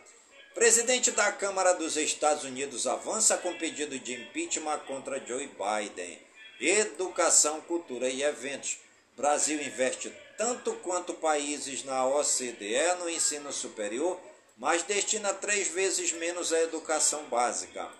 Presidente 0.54 1.12
da 1.12 1.32
Câmara 1.32 1.72
dos 1.72 1.96
Estados 1.96 2.44
Unidos 2.44 2.86
avança 2.86 3.38
com 3.38 3.56
pedido 3.56 3.98
de 3.98 4.20
impeachment 4.20 4.80
contra 4.80 5.18
Joe 5.24 5.48
Biden. 5.48 6.18
Educação, 6.60 7.62
cultura 7.62 8.10
e 8.10 8.22
eventos. 8.22 8.76
Brasil 9.18 9.60
investe 9.60 10.12
tanto 10.36 10.74
quanto 10.74 11.12
países 11.12 11.82
na 11.82 12.06
OCDE 12.06 12.94
no 13.00 13.10
ensino 13.10 13.52
superior, 13.52 14.16
mas 14.56 14.84
destina 14.84 15.34
três 15.34 15.66
vezes 15.66 16.12
menos 16.12 16.52
à 16.52 16.60
educação 16.60 17.24
básica. 17.24 17.90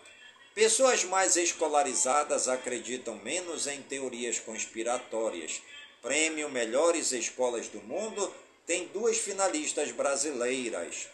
Pessoas 0.54 1.02
mais 1.02 1.36
escolarizadas 1.36 2.46
acreditam 2.46 3.16
menos 3.16 3.66
em 3.66 3.82
teorias 3.82 4.38
conspiratórias. 4.38 5.60
Prêmio 6.00 6.48
Melhores 6.48 7.10
Escolas 7.10 7.66
do 7.66 7.80
Mundo 7.80 8.32
tem 8.64 8.86
duas 8.86 9.18
finalistas 9.18 9.90
brasileiras. 9.90 11.08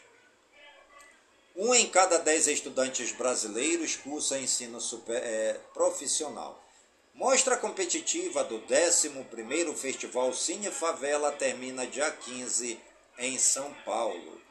Um 1.57 1.75
em 1.75 1.89
cada 1.89 2.19
dez 2.19 2.47
estudantes 2.47 3.11
brasileiros 3.13 3.97
cursa 3.97 4.39
ensino 4.39 4.83
super, 4.83 5.17
é, 5.17 5.59
profissional. 5.73 6.63
Mostra 7.15 7.57
competitiva 7.57 8.43
do 8.43 8.59
11º 8.63 9.73
Festival 9.77 10.33
Cine 10.33 10.69
Favela 10.69 11.31
termina 11.31 11.87
dia 11.87 12.11
15 12.11 12.77
em 13.19 13.39
São 13.39 13.73
Paulo. 13.85 14.43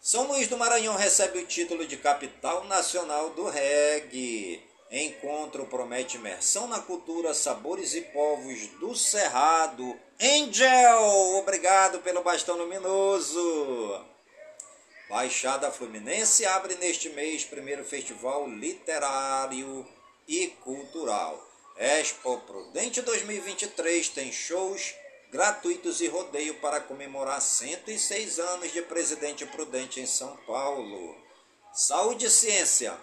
São 0.00 0.26
Luís 0.26 0.48
do 0.48 0.56
Maranhão 0.56 0.96
recebe 0.96 1.38
o 1.38 1.46
título 1.46 1.86
de 1.86 1.96
capital 1.96 2.64
nacional 2.64 3.30
do 3.30 3.48
reggae. 3.48 4.60
Encontro 4.90 5.64
promete 5.66 6.16
imersão 6.16 6.66
na 6.66 6.80
cultura, 6.80 7.32
sabores 7.32 7.94
e 7.94 8.00
povos 8.00 8.66
do 8.80 8.92
Cerrado. 8.96 9.96
Angel, 10.20 11.36
obrigado 11.36 12.00
pelo 12.00 12.24
bastão 12.24 12.56
luminoso. 12.56 14.04
Baixada 15.08 15.70
Fluminense 15.70 16.44
abre 16.46 16.74
neste 16.74 17.10
mês 17.10 17.44
primeiro 17.44 17.84
festival 17.84 18.48
literário 18.48 19.86
e 20.26 20.48
cultural. 20.62 21.42
Expo 21.76 22.38
Prudente 22.46 23.02
2023 23.02 24.08
tem 24.10 24.30
shows 24.32 24.94
gratuitos 25.30 26.00
e 26.00 26.06
rodeio 26.06 26.54
para 26.60 26.80
comemorar 26.80 27.40
106 27.40 28.38
anos 28.38 28.72
de 28.72 28.80
Presidente 28.82 29.44
Prudente 29.44 30.00
em 30.00 30.06
São 30.06 30.36
Paulo. 30.46 31.16
Saúde 31.72 32.26
e 32.26 32.30
Ciência. 32.30 32.96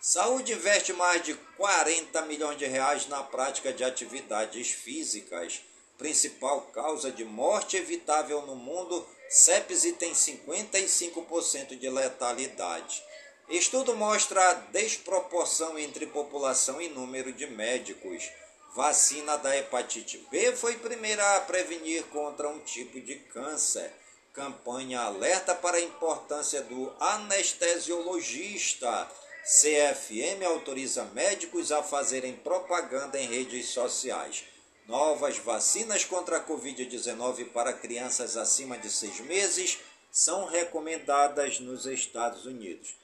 Saúde 0.00 0.52
investe 0.52 0.92
mais 0.92 1.22
de 1.24 1.34
40 1.56 2.22
milhões 2.26 2.58
de 2.58 2.66
reais 2.66 3.08
na 3.08 3.24
prática 3.24 3.72
de 3.72 3.82
atividades 3.82 4.70
físicas. 4.70 5.62
Principal 5.98 6.60
causa 6.72 7.10
de 7.10 7.24
morte 7.24 7.76
evitável 7.76 8.42
no 8.42 8.54
mundo, 8.54 9.04
sepse 9.28 9.94
tem 9.94 10.12
55% 10.12 11.76
de 11.76 11.90
letalidade. 11.90 13.02
Estudo 13.48 13.94
mostra 13.94 14.50
a 14.50 14.54
desproporção 14.54 15.78
entre 15.78 16.06
população 16.06 16.80
e 16.80 16.88
número 16.88 17.30
de 17.30 17.46
médicos. 17.46 18.30
Vacina 18.74 19.36
da 19.36 19.54
hepatite 19.56 20.16
B 20.30 20.56
foi 20.56 20.78
primeira 20.78 21.36
a 21.36 21.42
prevenir 21.42 22.04
contra 22.04 22.48
um 22.48 22.58
tipo 22.60 22.98
de 23.00 23.16
câncer. 23.16 23.92
Campanha 24.32 25.02
alerta 25.02 25.54
para 25.54 25.76
a 25.76 25.82
importância 25.82 26.62
do 26.62 26.90
anestesiologista. 26.98 29.10
CFM 29.44 30.42
autoriza 30.46 31.04
médicos 31.12 31.70
a 31.70 31.82
fazerem 31.82 32.34
propaganda 32.34 33.20
em 33.20 33.28
redes 33.28 33.68
sociais. 33.68 34.44
Novas 34.88 35.36
vacinas 35.36 36.02
contra 36.02 36.38
a 36.38 36.44
Covid-19 36.44 37.50
para 37.50 37.74
crianças 37.74 38.38
acima 38.38 38.78
de 38.78 38.90
seis 38.90 39.20
meses 39.20 39.80
são 40.10 40.46
recomendadas 40.46 41.60
nos 41.60 41.84
Estados 41.84 42.46
Unidos. 42.46 43.03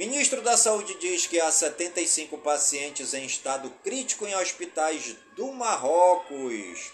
Ministro 0.00 0.40
da 0.40 0.56
Saúde 0.56 0.94
diz 0.98 1.26
que 1.26 1.38
há 1.38 1.52
75 1.52 2.38
pacientes 2.38 3.12
em 3.12 3.26
estado 3.26 3.70
crítico 3.84 4.26
em 4.26 4.34
hospitais 4.34 5.14
do 5.36 5.52
Marrocos. 5.52 6.90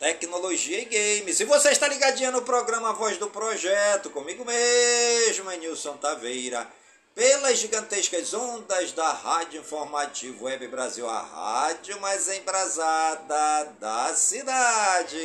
Tecnologia 0.00 0.80
e 0.80 0.84
games. 0.84 1.38
E 1.38 1.44
você 1.44 1.70
está 1.70 1.86
ligadinho 1.86 2.32
no 2.32 2.42
programa 2.42 2.92
Voz 2.92 3.18
do 3.18 3.30
Projeto, 3.30 4.10
comigo 4.10 4.44
mesmo, 4.44 5.48
Nilson 5.52 5.96
Taveira, 5.98 6.66
pelas 7.14 7.60
gigantescas 7.60 8.34
ondas 8.34 8.90
da 8.90 9.12
Rádio 9.12 9.60
Informativo 9.60 10.46
Web 10.46 10.66
Brasil, 10.66 11.08
a 11.08 11.20
rádio 11.20 12.00
mais 12.00 12.26
embrasada 12.26 13.72
da 13.78 14.12
cidade. 14.12 15.16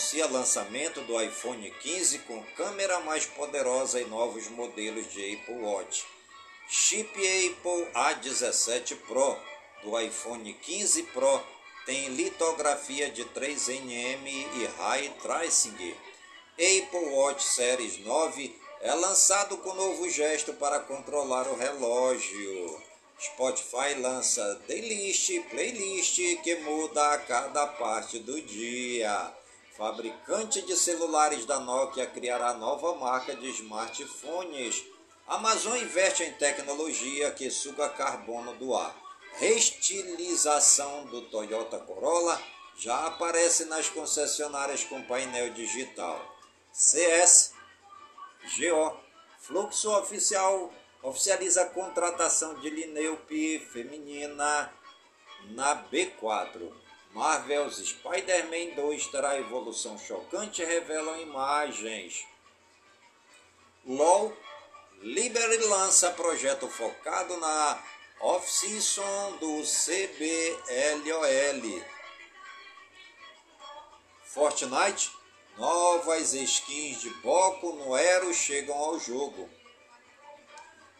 Anuncia 0.00 0.26
lançamento 0.28 1.02
do 1.02 1.20
iPhone 1.20 1.70
15 1.82 2.20
com 2.20 2.42
câmera 2.56 3.00
mais 3.00 3.26
poderosa 3.26 4.00
e 4.00 4.06
novos 4.06 4.48
modelos 4.48 5.12
de 5.12 5.34
Apple 5.34 5.56
Watch. 5.56 6.06
Chip 6.70 7.10
Apple 7.10 7.86
A17 7.92 8.96
Pro 9.06 9.36
do 9.82 10.00
iPhone 10.00 10.54
15 10.54 11.02
Pro 11.02 11.42
tem 11.84 12.08
litografia 12.08 13.10
de 13.10 13.26
3nm 13.26 14.26
e 14.26 14.66
Ray 14.78 15.10
Tracing. 15.20 15.94
Apple 16.54 17.10
Watch 17.10 17.44
Series 17.44 17.98
9 17.98 18.58
é 18.80 18.94
lançado 18.94 19.58
com 19.58 19.74
novo 19.74 20.08
gesto 20.08 20.54
para 20.54 20.80
controlar 20.80 21.46
o 21.46 21.56
relógio. 21.56 22.82
Spotify 23.20 24.00
lança 24.00 24.62
playlist, 24.66 25.30
playlist 25.50 26.16
que 26.42 26.56
muda 26.60 27.12
a 27.12 27.18
cada 27.18 27.66
parte 27.66 28.18
do 28.18 28.40
dia. 28.40 29.39
Fabricante 29.80 30.60
de 30.60 30.76
celulares 30.76 31.46
da 31.46 31.58
Nokia 31.58 32.06
criará 32.06 32.52
nova 32.52 32.94
marca 32.96 33.34
de 33.34 33.48
smartphones. 33.48 34.84
Amazon 35.26 35.74
investe 35.78 36.22
em 36.22 36.34
tecnologia 36.34 37.30
que 37.30 37.50
suga 37.50 37.88
carbono 37.88 38.54
do 38.56 38.76
ar. 38.76 38.94
Restilização 39.38 41.06
do 41.06 41.22
Toyota 41.30 41.78
Corolla 41.78 42.38
já 42.76 43.06
aparece 43.06 43.64
nas 43.64 43.88
concessionárias 43.88 44.84
com 44.84 45.02
painel 45.04 45.54
digital. 45.54 46.20
CS 46.70 47.54
GO 48.58 49.00
Fluxo 49.38 49.96
oficial 49.96 50.70
oficializa 51.02 51.62
a 51.62 51.70
contratação 51.70 52.60
de 52.60 52.68
Lineup 52.68 53.30
feminina 53.72 54.70
na 55.52 55.74
B4. 55.88 56.79
Marvel's 57.12 57.78
Spider-Man 57.78 58.74
2 58.76 59.06
terá 59.08 59.38
evolução 59.38 59.98
chocante 59.98 60.64
revelam 60.64 61.20
imagens. 61.20 62.24
LOL 63.84 64.36
Liberty 65.02 65.64
lança 65.64 66.10
projeto 66.10 66.68
focado 66.68 67.36
na 67.38 67.82
off-season 68.20 69.38
do 69.38 69.62
CBLOL. 69.62 70.20
Fortnite 74.24 75.10
Novas 75.58 76.32
skins 76.32 77.00
de 77.02 77.10
Boco 77.22 77.72
no 77.72 77.96
Ero 77.96 78.32
chegam 78.32 78.74
ao 78.74 78.98
jogo. 78.98 79.48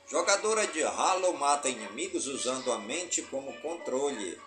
Jogadora 0.06 0.66
de 0.66 0.82
Halo 0.82 1.32
mata 1.34 1.68
inimigos 1.68 2.26
usando 2.26 2.72
a 2.72 2.78
mente 2.78 3.22
como 3.22 3.58
controle. 3.60 4.38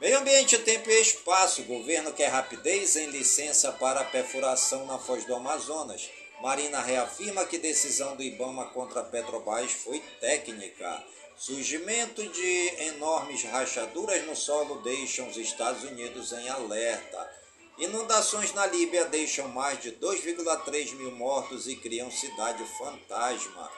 Meio 0.00 0.18
ambiente, 0.18 0.56
tempo 0.60 0.88
e 0.88 0.98
espaço. 0.98 1.62
Governo 1.64 2.14
quer 2.14 2.28
rapidez 2.28 2.96
em 2.96 3.10
licença 3.10 3.70
para 3.70 4.02
perfuração 4.02 4.86
na 4.86 4.98
Foz 4.98 5.26
do 5.26 5.34
Amazonas. 5.34 6.08
Marina 6.40 6.80
reafirma 6.80 7.44
que 7.44 7.58
decisão 7.58 8.16
do 8.16 8.22
Ibama 8.22 8.64
contra 8.70 9.04
Petrobras 9.04 9.72
foi 9.72 10.00
técnica. 10.18 11.04
Surgimento 11.36 12.26
de 12.26 12.82
enormes 12.84 13.42
rachaduras 13.42 14.24
no 14.24 14.34
solo 14.34 14.80
deixam 14.80 15.28
os 15.28 15.36
Estados 15.36 15.84
Unidos 15.84 16.32
em 16.32 16.48
alerta. 16.48 17.30
Inundações 17.76 18.54
na 18.54 18.64
Líbia 18.64 19.04
deixam 19.04 19.48
mais 19.48 19.82
de 19.82 19.92
2,3 19.92 20.94
mil 20.94 21.10
mortos 21.10 21.68
e 21.68 21.76
criam 21.76 22.10
cidade 22.10 22.64
fantasma. 22.78 23.70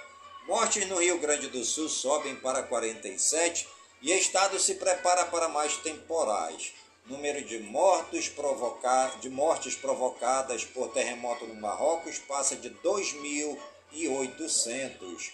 Mortes 0.46 0.86
no 0.86 1.00
Rio 1.00 1.18
Grande 1.18 1.48
do 1.48 1.64
Sul 1.64 1.88
sobem 1.88 2.36
para 2.36 2.62
47 2.62 3.66
e 4.02 4.12
Estado 4.12 4.58
se 4.58 4.74
prepara 4.74 5.26
para 5.26 5.48
mais 5.48 5.76
temporais. 5.76 6.74
Número 7.06 7.44
de 7.44 7.60
mortos 7.60 8.28
provoca... 8.28 9.12
de 9.20 9.30
mortes 9.30 9.76
provocadas 9.76 10.64
por 10.64 10.88
terremoto 10.88 11.46
no 11.46 11.54
Marrocos 11.54 12.18
passa 12.18 12.56
de 12.56 12.70
2.800. 12.70 15.30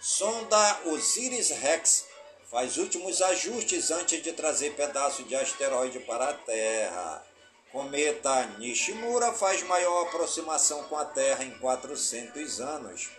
Sonda 0.00 0.80
Osiris-Rex 0.86 2.06
faz 2.48 2.78
últimos 2.78 3.20
ajustes 3.20 3.90
antes 3.90 4.22
de 4.22 4.32
trazer 4.32 4.74
pedaço 4.74 5.24
de 5.24 5.34
asteroide 5.34 5.98
para 6.00 6.30
a 6.30 6.34
Terra. 6.34 7.26
Cometa 7.72 8.46
Nishimura 8.58 9.32
faz 9.32 9.64
maior 9.64 10.06
aproximação 10.06 10.84
com 10.84 10.96
a 10.96 11.04
Terra 11.04 11.42
em 11.44 11.58
400 11.58 12.60
anos. 12.60 13.10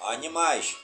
Animais. 0.00 0.76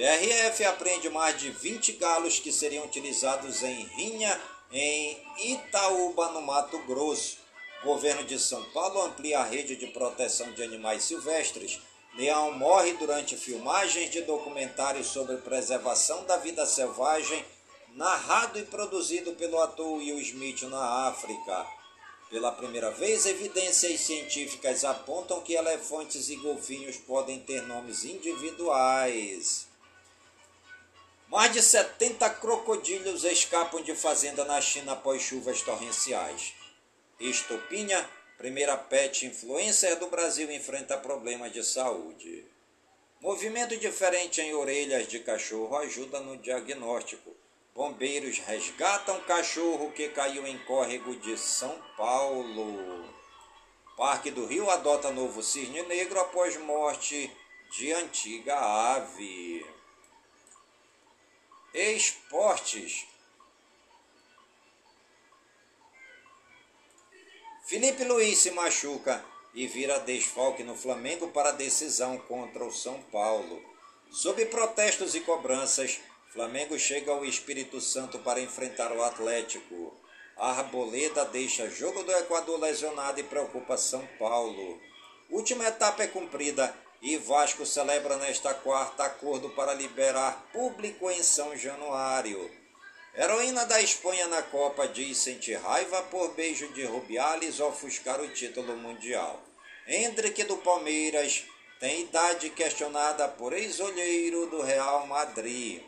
PRF 0.00 0.64
apreende 0.64 1.10
mais 1.10 1.38
de 1.38 1.50
20 1.50 1.92
galos 1.92 2.40
que 2.40 2.50
seriam 2.50 2.86
utilizados 2.86 3.62
em 3.62 3.84
rinha 3.84 4.40
em 4.72 5.22
Itaúba, 5.36 6.30
no 6.30 6.40
Mato 6.40 6.78
Grosso. 6.86 7.36
Governo 7.84 8.24
de 8.24 8.38
São 8.38 8.64
Paulo 8.70 9.02
amplia 9.02 9.40
a 9.40 9.44
rede 9.44 9.76
de 9.76 9.88
proteção 9.88 10.50
de 10.52 10.62
animais 10.62 11.02
silvestres. 11.04 11.78
Leão 12.14 12.50
morre 12.52 12.94
durante 12.94 13.36
filmagens 13.36 14.10
de 14.10 14.22
documentários 14.22 15.08
sobre 15.08 15.36
preservação 15.36 16.24
da 16.24 16.38
vida 16.38 16.64
selvagem, 16.64 17.44
narrado 17.94 18.58
e 18.58 18.64
produzido 18.64 19.32
pelo 19.32 19.60
ator 19.60 19.98
Will 19.98 20.18
Smith 20.20 20.62
na 20.62 21.08
África. 21.08 21.66
Pela 22.30 22.52
primeira 22.52 22.90
vez, 22.90 23.26
evidências 23.26 24.00
científicas 24.00 24.82
apontam 24.82 25.42
que 25.42 25.52
elefantes 25.52 26.30
e 26.30 26.36
golfinhos 26.36 26.96
podem 26.96 27.38
ter 27.40 27.60
nomes 27.66 28.02
individuais. 28.06 29.68
Mais 31.30 31.52
de 31.52 31.62
70 31.62 32.28
crocodilos 32.40 33.22
escapam 33.22 33.80
de 33.80 33.94
fazenda 33.94 34.44
na 34.44 34.60
China 34.60 34.94
após 34.94 35.22
chuvas 35.22 35.62
torrenciais. 35.62 36.54
Estopinha, 37.20 38.04
primeira 38.36 38.76
pet 38.76 39.26
influencer 39.26 39.96
do 40.00 40.08
Brasil, 40.08 40.50
enfrenta 40.50 40.98
problemas 40.98 41.52
de 41.52 41.62
saúde. 41.62 42.44
Movimento 43.20 43.76
diferente 43.76 44.40
em 44.40 44.52
orelhas 44.54 45.06
de 45.06 45.20
cachorro 45.20 45.76
ajuda 45.76 46.18
no 46.18 46.36
diagnóstico. 46.36 47.30
Bombeiros 47.76 48.38
resgatam 48.40 49.20
cachorro 49.20 49.92
que 49.92 50.08
caiu 50.08 50.44
em 50.48 50.58
córrego 50.64 51.14
de 51.14 51.38
São 51.38 51.80
Paulo. 51.96 53.08
Parque 53.96 54.32
do 54.32 54.46
Rio 54.46 54.68
adota 54.68 55.12
novo 55.12 55.44
cisne 55.44 55.80
negro 55.82 56.18
após 56.18 56.56
morte 56.56 57.30
de 57.70 57.92
antiga 57.92 58.56
ave. 58.56 59.64
Esportes. 61.72 63.06
Felipe 67.64 68.02
Luiz 68.02 68.38
se 68.38 68.50
machuca 68.50 69.24
e 69.54 69.68
vira 69.68 70.00
desfalque 70.00 70.64
no 70.64 70.74
Flamengo 70.74 71.28
para 71.28 71.52
decisão 71.52 72.18
contra 72.18 72.64
o 72.64 72.72
São 72.72 73.00
Paulo. 73.02 73.62
Sob 74.10 74.44
protestos 74.46 75.14
e 75.14 75.20
cobranças, 75.20 76.00
Flamengo 76.32 76.76
chega 76.76 77.12
ao 77.12 77.24
Espírito 77.24 77.80
Santo 77.80 78.18
para 78.18 78.40
enfrentar 78.40 78.90
o 78.90 79.04
Atlético. 79.04 79.96
Arboleda 80.36 81.24
deixa 81.26 81.70
jogo 81.70 82.02
do 82.02 82.10
Equador 82.10 82.58
lesionado 82.58 83.20
e 83.20 83.24
preocupa 83.24 83.76
São 83.76 84.04
Paulo. 84.18 84.80
Última 85.28 85.68
etapa 85.68 86.02
é 86.02 86.08
cumprida 86.08 86.74
e 87.02 87.16
Vasco 87.16 87.64
celebra 87.64 88.16
nesta 88.16 88.52
quarta 88.52 89.04
acordo 89.04 89.50
para 89.50 89.74
liberar 89.74 90.48
público 90.52 91.10
em 91.10 91.22
São 91.22 91.56
Januário. 91.56 92.50
Heroína 93.16 93.66
da 93.66 93.80
Espanha 93.80 94.28
na 94.28 94.42
Copa 94.42 94.86
diz 94.86 95.18
sentir 95.18 95.54
raiva 95.54 96.02
por 96.04 96.34
beijo 96.34 96.68
de 96.72 96.84
Rubiales 96.84 97.58
ofuscar 97.58 98.20
o 98.20 98.28
título 98.28 98.76
mundial. 98.76 99.42
Hendrick 99.86 100.44
do 100.44 100.58
Palmeiras 100.58 101.44
tem 101.80 102.02
idade 102.02 102.50
questionada 102.50 103.26
por 103.26 103.52
ex-olheiro 103.52 104.46
do 104.46 104.60
Real 104.60 105.06
Madrid. 105.06 105.82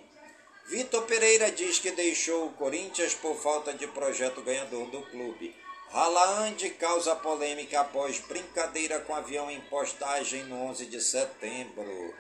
Vitor 0.66 1.02
Pereira 1.02 1.50
diz 1.50 1.78
que 1.78 1.90
deixou 1.90 2.46
o 2.46 2.52
Corinthians 2.54 3.14
por 3.14 3.36
falta 3.36 3.74
de 3.74 3.86
projeto 3.88 4.40
ganhador 4.40 4.86
do 4.86 5.02
clube. 5.02 5.54
Haaland 5.92 6.70
causa 6.70 7.14
polêmica 7.14 7.80
após 7.80 8.18
brincadeira 8.20 9.00
com 9.00 9.14
avião 9.14 9.50
em 9.50 9.60
postagem 9.60 10.42
no 10.44 10.56
11 10.70 10.86
de 10.86 11.02
setembro. 11.02 12.14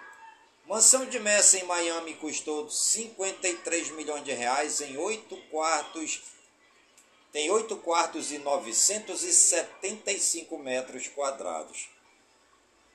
Mansão 0.66 1.06
de 1.06 1.18
Messi 1.18 1.60
em 1.60 1.64
Miami 1.64 2.14
custou 2.16 2.68
53 2.68 3.92
milhões 3.92 4.24
de 4.24 4.32
reais 4.32 4.82
em 4.82 4.98
oito 4.98 5.38
quartos. 5.50 6.20
Tem 7.32 7.50
8 7.50 7.76
quartos 7.78 8.30
e 8.30 8.36
975 8.36 10.58
metros 10.58 11.08
quadrados. 11.08 11.88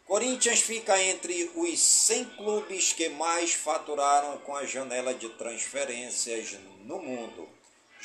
Corinthians 0.05 0.59
fica 0.59 1.01
entre 1.01 1.51
os 1.55 1.80
100 1.80 2.25
clubes 2.38 2.93
que 2.93 3.09
mais 3.09 3.53
faturaram 3.53 4.38
com 4.39 4.55
a 4.55 4.63
janela 4.63 5.15
de 5.15 5.28
transferências 5.30 6.51
no 6.84 6.99
mundo. 6.99 7.57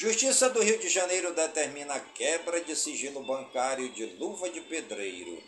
Justiça 0.03 0.51
do 0.51 0.61
Rio 0.61 0.81
de 0.81 0.89
Janeiro 0.89 1.33
determina 1.33 1.95
a 1.95 2.01
quebra 2.01 2.61
de 2.61 2.75
sigilo 2.75 3.23
bancário 3.23 3.89
de 3.91 4.05
luva 4.05 4.51
de 4.51 4.61
pedreiro. 4.61 5.41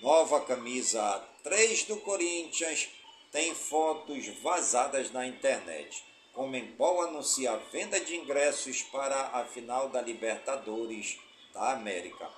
Nova 0.00 0.40
camisa 0.42 1.20
3 1.42 1.82
do 1.82 1.96
Corinthians 1.96 2.88
tem 3.32 3.52
fotos 3.56 4.24
vazadas 4.40 5.10
na 5.10 5.26
internet. 5.26 6.04
Comembol 6.32 7.02
anuncia 7.02 7.50
a 7.50 7.56
venda 7.56 7.98
de 7.98 8.14
ingressos 8.14 8.82
para 8.82 9.30
a 9.32 9.44
final 9.46 9.88
da 9.88 10.00
Libertadores 10.00 11.18
da 11.52 11.72
América. 11.72 12.30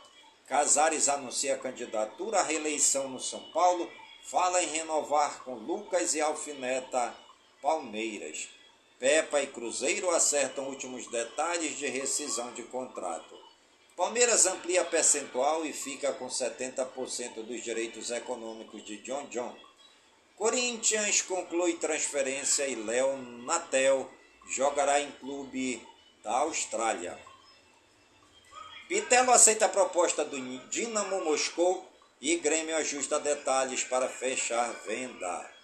Casares 0.46 1.10
anuncia 1.10 1.58
candidatura 1.58 2.40
à 2.40 2.42
reeleição 2.42 3.06
no 3.10 3.20
São 3.20 3.52
Paulo. 3.52 3.86
Fala 4.22 4.62
em 4.62 4.68
renovar 4.68 5.44
com 5.44 5.56
Lucas 5.56 6.14
e 6.14 6.22
Alfineta 6.22 7.14
Palmeiras. 7.60 8.48
Pepa 9.00 9.40
e 9.40 9.46
Cruzeiro 9.46 10.10
acertam 10.10 10.68
últimos 10.68 11.06
detalhes 11.06 11.78
de 11.78 11.86
rescisão 11.86 12.52
de 12.52 12.64
contrato. 12.64 13.34
Palmeiras 13.96 14.44
amplia 14.44 14.84
percentual 14.84 15.64
e 15.64 15.72
fica 15.72 16.12
com 16.12 16.28
70% 16.28 17.42
dos 17.42 17.64
direitos 17.64 18.10
econômicos 18.10 18.84
de 18.84 18.98
John 18.98 19.26
John. 19.30 19.56
Corinthians 20.36 21.22
conclui 21.22 21.76
transferência 21.76 22.66
e 22.66 22.74
Léo 22.74 23.16
Natel 23.46 24.06
jogará 24.50 25.00
em 25.00 25.10
clube 25.12 25.82
da 26.22 26.32
Austrália. 26.40 27.18
Pitelo 28.86 29.32
aceita 29.32 29.64
a 29.64 29.70
proposta 29.70 30.26
do 30.26 30.38
Dinamo 30.68 31.24
Moscou 31.24 31.88
e 32.20 32.36
Grêmio 32.36 32.76
ajusta 32.76 33.18
detalhes 33.18 33.82
para 33.82 34.10
fechar 34.10 34.70
venda. 34.84 35.59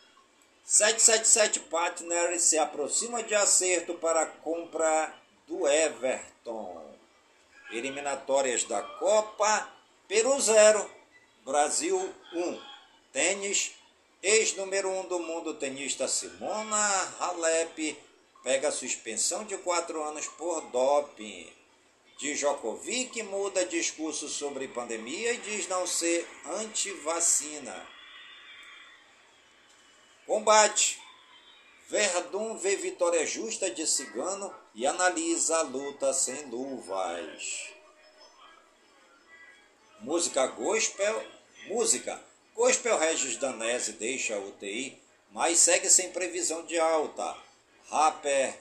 777 0.66 1.60
Partners 1.70 2.42
se 2.42 2.58
aproxima 2.58 3.22
de 3.22 3.36
acerto 3.36 3.94
para 3.94 4.22
a 4.22 4.26
compra 4.26 5.14
do 5.46 5.64
Everton. 5.68 6.92
Eliminatórias 7.70 8.64
da 8.64 8.82
Copa, 8.82 9.72
Peru 10.08 10.40
0, 10.40 10.90
Brasil 11.44 12.12
1. 12.32 12.60
Tênis, 13.12 13.76
ex-número 14.20 14.88
1 14.88 14.98
um 14.98 15.06
do 15.06 15.20
mundo 15.20 15.54
tenista 15.54 16.08
Simona 16.08 17.14
Halep 17.20 17.96
pega 18.42 18.72
suspensão 18.72 19.44
de 19.44 19.56
4 19.58 20.02
anos 20.02 20.26
por 20.26 20.62
doping. 20.72 21.48
Djokovic 22.18 23.22
muda 23.22 23.64
discurso 23.66 24.28
sobre 24.28 24.66
pandemia 24.66 25.32
e 25.32 25.38
diz 25.38 25.68
não 25.68 25.86
ser 25.86 26.26
anti-vacina. 26.58 27.95
Combate. 30.26 31.00
Verdun 31.88 32.58
vê 32.58 32.74
vitória 32.74 33.24
justa 33.24 33.70
de 33.70 33.86
Cigano 33.86 34.52
e 34.74 34.84
analisa 34.84 35.58
a 35.58 35.62
luta 35.62 36.12
sem 36.12 36.46
luvas. 36.46 37.68
Música 40.00 40.48
gospel. 40.48 41.24
Música. 41.68 42.20
Gospel 42.54 42.98
Regis 42.98 43.36
Danese 43.36 43.92
deixa 43.92 44.34
a 44.34 44.40
UTI, 44.40 45.00
mas 45.30 45.58
segue 45.58 45.88
sem 45.88 46.10
previsão 46.10 46.64
de 46.64 46.78
alta. 46.78 47.36
Rapper 47.88 48.58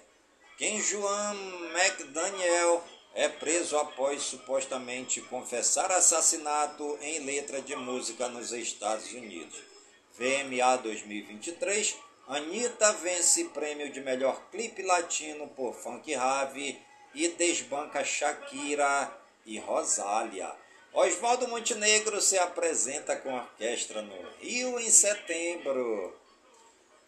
Ken 0.57 0.79
Juan 0.79 1.35
McDaniel 1.73 2.83
é 3.15 3.27
preso 3.27 3.77
após 3.77 4.21
supostamente 4.21 5.19
confessar 5.21 5.91
assassinato 5.91 6.97
em 7.01 7.19
letra 7.25 7.61
de 7.61 7.75
música 7.75 8.27
nos 8.29 8.51
Estados 8.51 9.11
Unidos. 9.13 9.74
VMA 10.17 10.77
2023, 10.77 11.97
Anitta 12.25 12.93
vence 12.93 13.43
prêmio 13.49 13.91
de 13.91 13.99
melhor 13.99 14.49
clipe 14.49 14.81
latino 14.81 15.45
por 15.49 15.73
Funk 15.75 16.13
Rave 16.13 16.79
e 17.13 17.27
desbanca 17.27 18.01
Shakira 18.01 19.11
e 19.45 19.59
Rosália. 19.59 20.49
Oswaldo 20.93 21.49
Montenegro 21.49 22.21
se 22.21 22.37
apresenta 22.37 23.17
com 23.17 23.35
orquestra 23.35 24.01
no 24.01 24.15
Rio 24.39 24.79
em 24.79 24.89
setembro. 24.89 26.17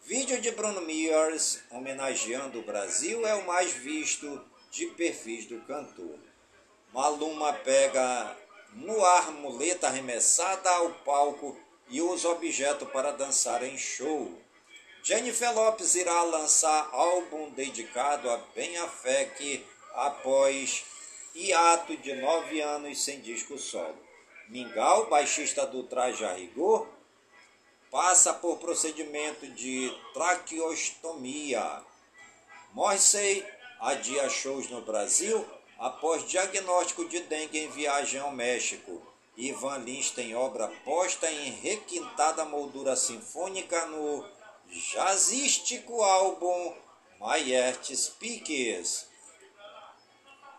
Vídeo 0.02 0.38
de 0.42 0.50
Bruno 0.50 0.82
Mears 0.82 1.60
homenageando 1.70 2.58
o 2.58 2.64
Brasil 2.64 3.26
é 3.26 3.34
o 3.34 3.46
mais 3.46 3.72
visto 3.72 4.44
de 4.70 4.84
perfis 4.88 5.46
do 5.46 5.58
cantor. 5.62 6.18
Maluma 6.92 7.54
pega 7.54 8.36
no 8.74 9.02
ar 9.02 9.32
muleta 9.32 9.86
arremessada 9.86 10.68
ao 10.68 10.90
palco 10.90 11.58
e 11.88 12.00
usa 12.00 12.28
objeto 12.28 12.86
para 12.86 13.12
dançar 13.12 13.62
em 13.62 13.78
show. 13.78 14.32
Jennifer 15.02 15.54
Lopes 15.54 15.94
irá 15.94 16.22
lançar 16.22 16.88
álbum 16.92 17.50
dedicado 17.50 18.28
a 18.30 18.36
Ben 18.54 18.76
Affleck 18.78 19.64
após 19.94 20.84
hiato 21.34 21.96
de 21.96 22.14
nove 22.16 22.60
anos 22.60 23.02
sem 23.02 23.20
disco 23.20 23.58
solo. 23.58 23.96
Mingau, 24.48 25.06
baixista 25.06 25.66
do 25.66 25.82
Traje 25.82 26.24
a 26.24 26.32
Rigor, 26.32 26.86
passa 27.90 28.34
por 28.34 28.58
procedimento 28.58 29.46
de 29.46 29.94
traqueostomia. 30.12 31.82
Morrissey 32.72 33.44
adia 33.80 34.28
shows 34.28 34.68
no 34.68 34.82
Brasil 34.82 35.46
após 35.78 36.26
diagnóstico 36.26 37.08
de 37.08 37.20
dengue 37.20 37.58
em 37.58 37.70
viagem 37.70 38.20
ao 38.20 38.32
México. 38.32 39.00
Ivan 39.38 39.78
Lins 39.78 40.10
tem 40.10 40.34
obra 40.34 40.66
posta 40.84 41.30
em 41.30 41.52
requintada 41.52 42.44
moldura 42.44 42.96
sinfônica 42.96 43.86
no 43.86 44.28
jazzístico 44.68 46.02
álbum 46.02 46.74
Art 47.20 47.94
Speaks. 47.94 49.06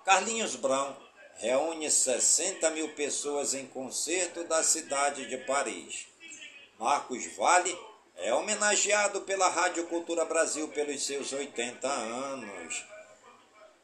Carlinhos 0.06 0.56
Brown 0.56 0.96
reúne 1.36 1.92
60 1.92 2.70
mil 2.70 2.88
pessoas 2.96 3.54
em 3.54 3.68
concerto 3.68 4.46
da 4.46 4.64
cidade 4.64 5.28
de 5.28 5.38
Paris. 5.40 6.08
Marcos 6.80 7.26
Vale 7.36 7.78
é 8.16 8.34
homenageado 8.34 9.22
pela 9.22 9.50
Rádio 9.50 9.88
Cultura 9.88 10.24
Brasil 10.24 10.70
pelos 10.70 11.06
seus 11.06 11.34
80 11.34 11.86
anos. 11.86 12.86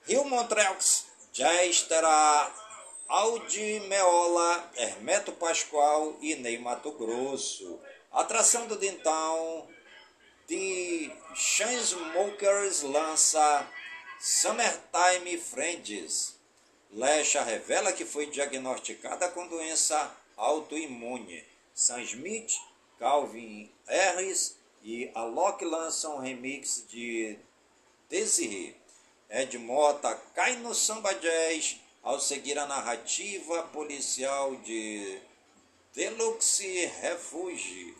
Rio 0.04 0.24
Montreux 0.24 1.06
Jazz 1.34 1.82
terá 1.82 2.65
Aldi 3.08 3.82
Meola, 3.82 4.72
Hermeto 4.76 5.32
Pascoal 5.34 6.18
e 6.22 6.34
Ney 6.36 6.58
Mato 6.58 6.92
Grosso. 6.92 7.80
Atração 8.12 8.66
do 8.66 8.78
Dintão 8.78 9.68
The 10.48 11.16
Chainsmokers 11.36 12.82
lança 12.82 13.68
Summertime 14.20 15.38
Friends. 15.38 16.36
Lesha 16.92 17.44
revela 17.44 17.94
que 17.94 18.06
foi 18.06 18.26
diagnosticada 18.26 19.30
com 19.30 19.48
doença 19.48 20.12
autoimune. 20.36 21.44
Sam 21.76 22.02
Smith, 22.02 22.54
Calvin 22.98 23.72
Harris 23.88 24.58
e 24.84 25.12
Alok 25.14 25.64
lançam 25.64 26.16
um 26.16 26.22
remix 26.22 26.84
de 26.90 27.38
Desiree. 28.10 28.76
Ed 29.30 29.58
Mota 29.60 30.16
cai 30.34 30.56
no 30.56 30.74
samba 30.74 31.14
jazz 31.14 31.85
ao 32.06 32.20
seguir 32.20 32.58
a 32.60 32.68
narrativa 32.68 33.64
policial 33.64 34.56
de 34.58 35.20
Deluxe 35.92 36.86
Refuge. 37.02 37.98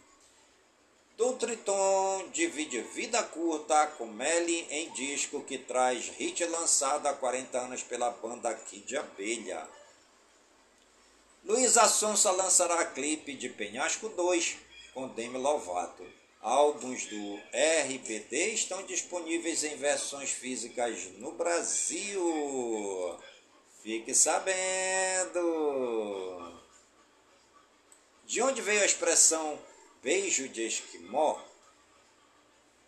Doutriton 1.18 2.30
divide 2.32 2.82
vida 2.82 3.24
curta 3.24 3.88
com 3.98 4.06
Melly 4.06 4.68
em 4.70 4.92
disco 4.92 5.42
que 5.42 5.58
traz 5.58 6.10
hit 6.20 6.46
lançado 6.46 7.08
há 7.08 7.14
40 7.14 7.58
anos 7.58 7.82
pela 7.82 8.12
banda 8.12 8.54
Kid 8.54 8.96
Abelha. 8.96 9.68
Luiz 11.44 11.76
Assonsa 11.76 12.30
lançará 12.30 12.86
clipe 12.86 13.34
de 13.34 13.50
Penhasco 13.50 14.10
2 14.10 14.56
com 14.94 15.08
Demi 15.08 15.40
Lovato. 15.40 16.06
Álbuns 16.42 17.08
do 17.08 17.40
RBD 17.88 18.54
estão 18.54 18.84
disponíveis 18.84 19.64
em 19.64 19.76
versões 19.78 20.30
físicas 20.30 21.06
no 21.18 21.32
Brasil. 21.32 22.22
Fique 23.86 24.16
sabendo! 24.16 25.44
De 28.26 28.42
onde 28.42 28.60
veio 28.60 28.82
a 28.82 28.86
expressão 28.86 29.60
beijo 30.02 30.50
de 30.50 30.66
esquimó? 30.66 31.40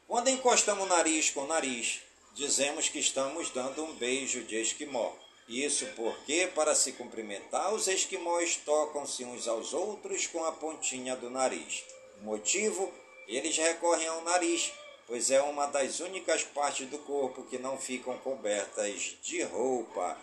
Quando 0.08 0.32
encostamos 0.32 0.86
o 0.86 0.90
nariz 0.90 1.30
com 1.30 1.42
o 1.42 1.48
nariz, 1.48 2.02
dizemos 2.34 2.90
que 2.90 2.98
estamos 2.98 3.52
dando 3.52 3.84
um 3.84 3.94
beijo 3.94 4.44
de 4.46 4.60
esquimó. 4.60 5.14
Isso 5.48 5.86
porque, 5.96 6.48
para 6.56 6.74
se 6.74 6.94
cumprimentar, 6.94 7.72
os 7.76 7.88
esquimós 7.88 8.56
tocam-se 8.66 9.24
uns 9.24 9.48
aos 9.48 9.76
outros 9.76 10.26
com 10.26 10.44
a 10.46 10.52
pontinha 10.52 11.16
do 11.16 11.30
nariz. 11.30 11.84
O 12.22 12.24
motivo 12.24 12.92
eles 13.28 13.56
recorrem 13.56 14.08
ao 14.08 14.24
nariz, 14.24 14.74
pois 15.06 15.30
é 15.30 15.44
uma 15.44 15.68
das 15.68 16.00
únicas 16.00 16.44
partes 16.44 16.90
do 16.90 16.98
corpo 16.98 17.44
que 17.44 17.60
não 17.60 17.78
ficam 17.78 18.18
cobertas 18.18 19.16
de 19.22 19.44
roupa. 19.44 20.18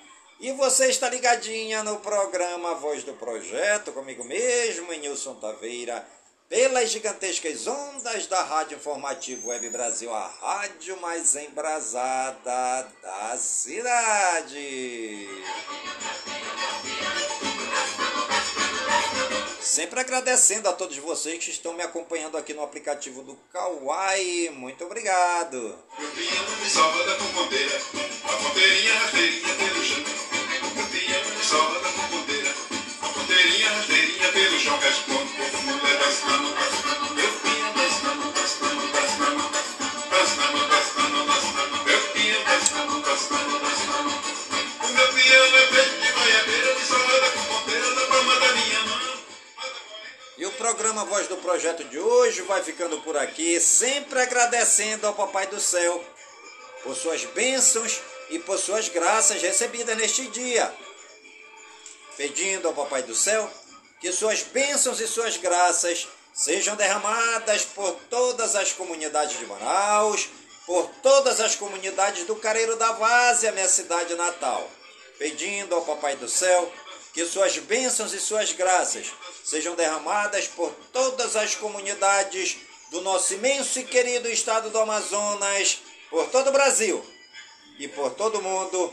E 0.44 0.52
você 0.52 0.88
está 0.88 1.08
ligadinha 1.08 1.82
no 1.82 2.00
programa 2.00 2.74
Voz 2.74 3.02
do 3.02 3.14
Projeto, 3.14 3.92
comigo 3.92 4.22
mesmo, 4.24 4.92
Nilson 4.92 5.36
Taveira, 5.36 6.06
pelas 6.50 6.90
gigantescas 6.90 7.66
ondas 7.66 8.26
da 8.26 8.42
Rádio 8.42 8.76
Informativo 8.76 9.48
Web 9.48 9.70
Brasil, 9.70 10.12
a 10.12 10.26
rádio 10.26 11.00
mais 11.00 11.34
embrasada 11.34 12.86
da 13.02 13.38
cidade. 13.38 15.26
Sempre 19.62 20.00
agradecendo 20.00 20.68
a 20.68 20.74
todos 20.74 20.98
vocês 20.98 21.42
que 21.42 21.52
estão 21.52 21.72
me 21.72 21.82
acompanhando 21.82 22.36
aqui 22.36 22.52
no 22.52 22.62
aplicativo 22.62 23.22
do 23.22 23.34
Kawaii. 23.50 24.50
Muito 24.50 24.84
obrigado. 24.84 25.78
Eu 31.54 31.60
vinha 31.60 31.62
me 31.62 31.62
salva 31.62 31.80
da 31.80 31.90
compondeira, 31.90 32.54
a 33.02 33.08
ponteirinha 33.08 33.70
rasteirinha 33.70 34.32
pelo 34.32 34.58
chão. 34.58 34.74
Eu 34.74 34.80
vinha 34.80 34.80
me 34.80 34.80
salva 34.80 34.80
da 34.80 34.80
compondeira, 34.80 34.80
a 34.80 34.80
ponteirinha 34.80 34.84
joga 34.84 34.88
as 34.88 35.06
mãos 35.06 35.30
pro 35.30 35.44
fundo, 35.44 35.86
dançando, 35.98 36.48
dançando, 36.54 37.14
meu 37.14 37.32
pinho, 37.42 37.68
dançando, 37.74 38.24
dançando, 38.34 38.84
dançando, 38.94 39.44
dançando, 40.10 40.60
dançando, 40.68 41.20
dançando, 41.30 41.84
meu 41.84 42.00
pinho, 42.12 42.44
dançando, 42.44 43.00
dançando, 43.02 43.58
dançando. 43.60 44.10
O 44.82 44.88
meu 44.88 45.08
piano 45.12 45.58
feito 45.74 45.94
de 46.00 46.12
goiabeira, 46.12 46.74
de 46.74 46.84
salada 46.86 47.30
com 47.30 47.44
ponteira 47.44 47.90
na 47.90 48.06
palma 48.06 48.34
da 48.40 48.52
minha 48.52 48.82
mão. 48.82 49.18
E 50.38 50.46
o 50.46 50.52
programa 50.52 51.04
Voz 51.04 51.28
do 51.28 51.36
Projeto 51.36 51.84
de 51.84 51.98
hoje 51.98 52.42
vai 52.42 52.62
ficando 52.62 53.00
por 53.02 53.16
aqui, 53.16 53.60
sempre 53.60 54.20
agradecendo 54.20 55.06
ao 55.06 55.14
Papai 55.14 55.46
do 55.46 55.60
Céu 55.60 56.02
por 56.82 56.96
suas 56.96 57.24
bênçãos 57.26 58.00
e 58.30 58.38
por 58.38 58.58
suas 58.58 58.88
graças 58.88 59.40
recebidas 59.40 59.96
neste 59.96 60.26
dia. 60.28 60.74
Pedindo 62.16 62.68
ao 62.68 62.74
Papai 62.74 63.02
do 63.02 63.14
Céu 63.14 63.50
que 64.00 64.12
suas 64.12 64.42
bênçãos 64.42 65.00
e 65.00 65.08
suas 65.08 65.36
graças 65.36 66.06
sejam 66.32 66.76
derramadas 66.76 67.64
por 67.64 67.92
todas 68.10 68.54
as 68.54 68.72
comunidades 68.72 69.38
de 69.38 69.46
Manaus, 69.46 70.28
por 70.66 70.90
todas 71.02 71.40
as 71.40 71.54
comunidades 71.54 72.24
do 72.26 72.36
Careiro 72.36 72.76
da 72.76 72.92
Várzea, 72.92 73.52
minha 73.52 73.68
cidade 73.68 74.14
natal. 74.14 74.68
Pedindo 75.18 75.74
ao 75.74 75.82
Papai 75.82 76.16
do 76.16 76.28
Céu 76.28 76.70
que 77.12 77.24
suas 77.26 77.56
bênçãos 77.58 78.12
e 78.12 78.20
suas 78.20 78.52
graças 78.52 79.06
sejam 79.44 79.74
derramadas 79.74 80.48
por 80.48 80.72
todas 80.92 81.36
as 81.36 81.54
comunidades 81.54 82.56
do 82.90 83.00
nosso 83.00 83.34
imenso 83.34 83.78
e 83.78 83.84
querido 83.84 84.28
estado 84.28 84.70
do 84.70 84.78
Amazonas, 84.78 85.78
por 86.10 86.28
todo 86.28 86.48
o 86.48 86.52
Brasil 86.52 87.04
e 87.78 87.88
por 87.88 88.10
todo 88.10 88.38
o 88.38 88.42
mundo, 88.42 88.92